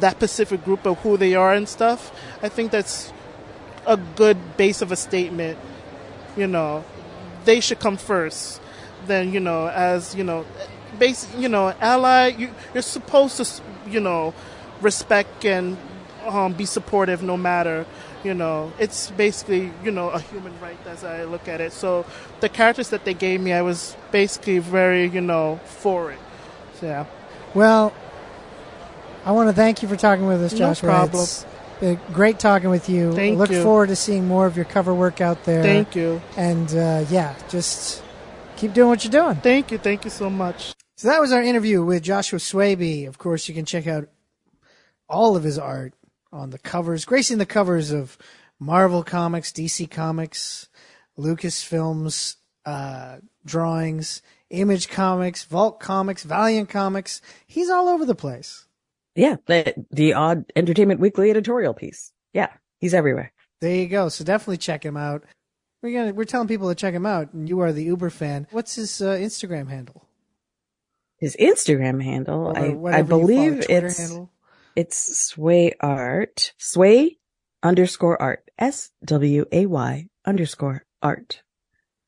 that 0.00 0.18
Pacific 0.18 0.64
group 0.64 0.86
of 0.86 0.98
who 1.00 1.16
they 1.16 1.34
are 1.34 1.52
and 1.52 1.68
stuff, 1.68 2.12
I 2.42 2.48
think 2.48 2.70
that's 2.70 3.12
a 3.86 3.96
good 3.96 4.56
base 4.56 4.82
of 4.82 4.92
a 4.92 4.96
statement. 4.96 5.58
You 6.36 6.46
know, 6.46 6.84
they 7.44 7.60
should 7.60 7.80
come 7.80 7.96
first. 7.96 8.60
Then 9.06 9.32
you 9.32 9.40
know, 9.40 9.68
as 9.68 10.14
you 10.14 10.24
know, 10.24 10.44
base 10.98 11.26
you 11.36 11.48
know, 11.48 11.74
ally. 11.80 12.28
You, 12.28 12.50
you're 12.74 12.82
supposed 12.82 13.36
to 13.38 13.62
you 13.88 14.00
know 14.00 14.34
respect 14.80 15.44
and 15.44 15.76
um, 16.26 16.52
be 16.52 16.66
supportive 16.66 17.22
no 17.22 17.36
matter 17.36 17.86
you 18.24 18.34
know 18.34 18.72
it's 18.78 19.10
basically 19.12 19.70
you 19.84 19.90
know 19.90 20.10
a 20.10 20.18
human 20.18 20.52
right 20.60 20.76
as 20.86 21.04
i 21.04 21.22
look 21.24 21.46
at 21.48 21.60
it 21.60 21.72
so 21.72 22.04
the 22.40 22.48
characters 22.48 22.90
that 22.90 23.04
they 23.04 23.14
gave 23.14 23.40
me 23.40 23.52
i 23.52 23.62
was 23.62 23.96
basically 24.10 24.58
very 24.58 25.06
you 25.06 25.20
know 25.20 25.60
for 25.64 26.10
it 26.10 26.18
so 26.80 26.86
yeah 26.86 27.06
Well, 27.56 27.94
I 29.26 29.32
want 29.32 29.48
to 29.48 29.52
thank 29.52 29.82
you 29.82 29.88
for 29.88 29.96
talking 29.96 30.26
with 30.26 30.40
us, 30.42 30.52
No 30.52 30.58
Josh. 30.58 30.82
Ray. 30.84 30.86
problem. 30.88 31.22
It's 31.24 31.44
been 31.80 31.98
great 32.12 32.38
talking 32.38 32.70
with 32.70 32.88
you. 32.88 33.12
Thank 33.12 33.36
Look 33.38 33.50
you. 33.50 33.60
forward 33.62 33.88
to 33.88 33.96
seeing 33.96 34.26
more 34.28 34.46
of 34.46 34.54
your 34.56 34.64
cover 34.66 34.94
work 34.94 35.20
out 35.20 35.42
there. 35.44 35.62
thank 35.64 35.96
you 35.96 36.22
And 36.36 36.68
uh, 36.74 37.04
yeah, 37.10 37.34
just 37.48 38.02
keep 38.56 38.72
doing 38.72 38.88
what 38.88 39.02
you're 39.04 39.10
doing. 39.10 39.34
thank 39.36 39.70
you 39.72 39.78
thank 39.78 40.04
you 40.04 40.10
so 40.10 40.30
much 40.30 40.72
So 40.96 41.08
that 41.08 41.20
was 41.20 41.32
our 41.32 41.42
interview 41.42 41.84
with 41.84 42.04
Joshua 42.04 42.38
Swaby. 42.38 43.06
Of 43.08 43.18
course, 43.18 43.48
you 43.48 43.54
can 43.54 43.64
check 43.64 43.86
out 43.88 44.08
all 45.08 45.36
of 45.36 45.42
his 45.42 45.58
art 45.58 45.92
on 46.32 46.50
the 46.50 46.58
covers, 46.58 47.04
gracing 47.04 47.38
the 47.38 47.46
covers 47.46 47.90
of 47.90 48.16
Marvel 48.60 49.02
Comics, 49.02 49.50
DC 49.52 49.90
Comics, 49.90 50.68
Lucasfilms 51.18 52.36
uh, 52.64 53.16
drawings, 53.44 54.22
Image 54.50 54.88
Comics, 54.88 55.44
Vault 55.44 55.80
Comics, 55.80 56.22
Valiant 56.22 56.68
Comics. 56.68 57.20
He's 57.46 57.68
all 57.70 57.88
over 57.88 58.04
the 58.04 58.14
place. 58.14 58.65
Yeah, 59.16 59.36
the, 59.46 59.84
the 59.90 60.12
odd 60.12 60.44
Entertainment 60.54 61.00
Weekly 61.00 61.30
editorial 61.30 61.74
piece. 61.74 62.12
Yeah, 62.32 62.48
he's 62.78 62.94
everywhere. 62.94 63.32
There 63.60 63.74
you 63.74 63.88
go. 63.88 64.08
So 64.08 64.24
definitely 64.24 64.58
check 64.58 64.84
him 64.84 64.96
out. 64.96 65.24
We're 65.82 65.98
gonna 65.98 66.14
we're 66.14 66.24
telling 66.24 66.48
people 66.48 66.68
to 66.68 66.74
check 66.74 66.94
him 66.94 67.06
out, 67.06 67.32
and 67.32 67.48
you 67.48 67.60
are 67.60 67.72
the 67.72 67.84
Uber 67.84 68.10
fan. 68.10 68.46
What's 68.50 68.74
his 68.74 69.00
uh, 69.00 69.14
Instagram 69.14 69.68
handle? 69.68 70.04
His 71.18 71.36
Instagram 71.40 72.02
handle, 72.02 72.52
I, 72.54 72.98
I 72.98 73.02
believe 73.02 73.64
it's 73.68 73.98
handle? 73.98 74.30
it's 74.74 75.18
sway 75.18 75.72
art, 75.80 76.52
sway 76.58 77.18
underscore 77.62 78.20
art, 78.20 78.50
S 78.58 78.90
W 79.04 79.46
A 79.50 79.66
Y 79.66 80.08
underscore 80.26 80.84
art. 81.02 81.42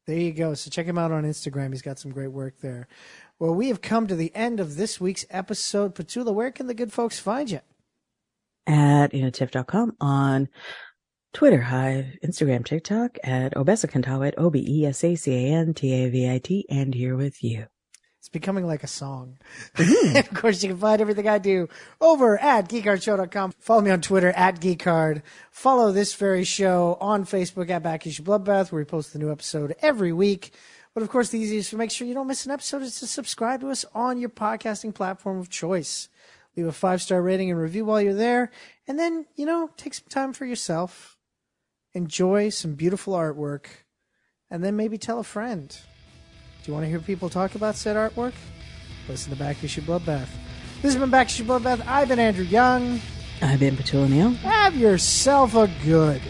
There 0.07 0.19
you 0.19 0.33
go. 0.33 0.55
So 0.55 0.71
check 0.71 0.87
him 0.87 0.99
out 0.99 1.13
on 1.13 1.25
Instagram. 1.25 1.71
He's 1.73 1.83
got 1.83 1.99
some 1.99 2.11
great 2.13 2.33
work 2.33 2.61
there. 2.61 2.89
Well, 3.39 3.55
we 3.55 3.69
have 3.69 3.83
come 3.83 4.07
to 4.07 4.17
the 4.17 4.35
end 4.35 4.61
of 4.61 4.77
this 4.77 5.01
week's 5.01 5.25
episode. 5.31 5.95
Petula, 5.95 6.35
where 6.35 6.51
can 6.51 6.67
the 6.67 6.75
good 6.75 6.93
folks 6.93 7.19
find 7.19 7.51
you? 7.51 7.61
at 8.69 9.13
inatiff.com 9.13 9.97
on 10.01 10.49
Twitter, 11.33 11.63
Hive, 11.63 12.17
Instagram, 12.25 12.65
TikTok 12.65 13.19
at 13.25 13.55
Obesacantavit, 13.55 14.35
O 14.37 14.51
B 14.51 14.65
E 14.67 14.87
S 14.87 15.03
A 15.03 15.15
C 15.17 15.33
A 15.33 15.55
N 15.55 15.75
T 15.75 15.93
A 15.93 16.11
V 16.11 16.31
I 16.31 16.39
T, 16.39 16.67
and 16.71 16.95
here 16.95 17.17
with 17.17 17.43
you. 17.43 17.67
It's 18.19 18.29
becoming 18.29 18.67
like 18.67 18.83
a 18.83 18.89
song. 18.89 19.39
Mm-hmm. 19.77 20.17
of 20.35 20.35
course, 20.35 20.63
you 20.63 20.71
can 20.71 20.79
find 20.79 21.01
everything 21.01 21.29
I 21.29 21.39
do 21.39 21.69
over 22.01 22.39
at 22.39 22.69
geekhardshow.com. 22.69 23.53
Follow 23.59 23.81
me 23.81 23.91
on 23.91 24.01
Twitter 24.01 24.31
at 24.31 24.61
geekhard. 24.61 25.23
Follow 25.51 25.93
this 25.93 26.15
very 26.15 26.45
show 26.45 26.99
on 27.01 27.25
Facebook 27.25 27.71
at 27.71 27.83
Back 27.83 28.07
Issue 28.07 28.23
Bloodbath, 28.25 28.71
where 28.71 28.81
we 28.81 28.85
post 28.85 29.13
the 29.13 29.19
new 29.19 29.31
episode 29.31 29.75
every 29.81 30.13
week. 30.13 30.53
But 30.95 31.03
of 31.03 31.09
course, 31.11 31.29
the 31.29 31.39
easiest 31.39 31.73
way 31.73 31.77
to 31.77 31.79
make 31.79 31.91
sure 31.91 32.07
you 32.07 32.15
don't 32.15 32.27
miss 32.27 32.47
an 32.47 32.53
episode 32.53 32.83
is 32.83 32.99
to 33.01 33.07
subscribe 33.07 33.61
to 33.61 33.71
us 33.71 33.85
on 33.95 34.19
your 34.19 34.31
podcasting 34.31 34.95
platform 34.95 35.39
of 35.39 35.49
choice. 35.49 36.09
Leave 36.57 36.67
a 36.67 36.73
five 36.73 37.01
star 37.01 37.23
rating 37.23 37.51
and 37.51 37.61
review 37.61 37.85
while 37.85 38.01
you're 38.03 38.15
there. 38.15 38.51
And 38.87 38.99
then, 38.99 39.27
you 39.37 39.47
know, 39.47 39.71
take 39.77 39.95
some 39.95 40.09
time 40.09 40.33
for 40.33 40.45
yourself. 40.45 41.17
Enjoy 41.95 42.49
some 42.49 42.75
beautiful 42.75 43.15
artwork. 43.15 43.67
And 44.51 44.65
then 44.65 44.77
maybe 44.77 44.99
tell 44.99 45.21
a 45.21 45.25
friend. 45.25 45.69
Do 45.69 46.71
you 46.71 46.75
want 46.75 46.85
to 46.85 46.91
hear 46.91 47.01
people 47.01 47.29
talk 47.29 47.55
about 47.55 47.77
said 47.77 47.97
artwork? 47.97 48.35
Listen 49.09 49.33
to 49.33 49.39
Back 49.39 49.63
Issue 49.63 49.83
Bloodbath. 49.83 50.29
This 50.83 50.95
has 50.95 50.97
been 50.97 51.11
Back 51.11 51.29
Issue 51.29 51.45
Bloodbath. 51.45 51.87
I've 51.87 52.09
been 52.09 52.19
Andrew 52.19 52.45
Young. 52.45 53.01
I've 53.41 53.61
been 53.61 53.77
Petula 53.77 54.09
Neal. 54.11 54.31
Have 54.31 54.77
yourself 54.77 55.55
a 55.55 55.71
good 55.85 56.21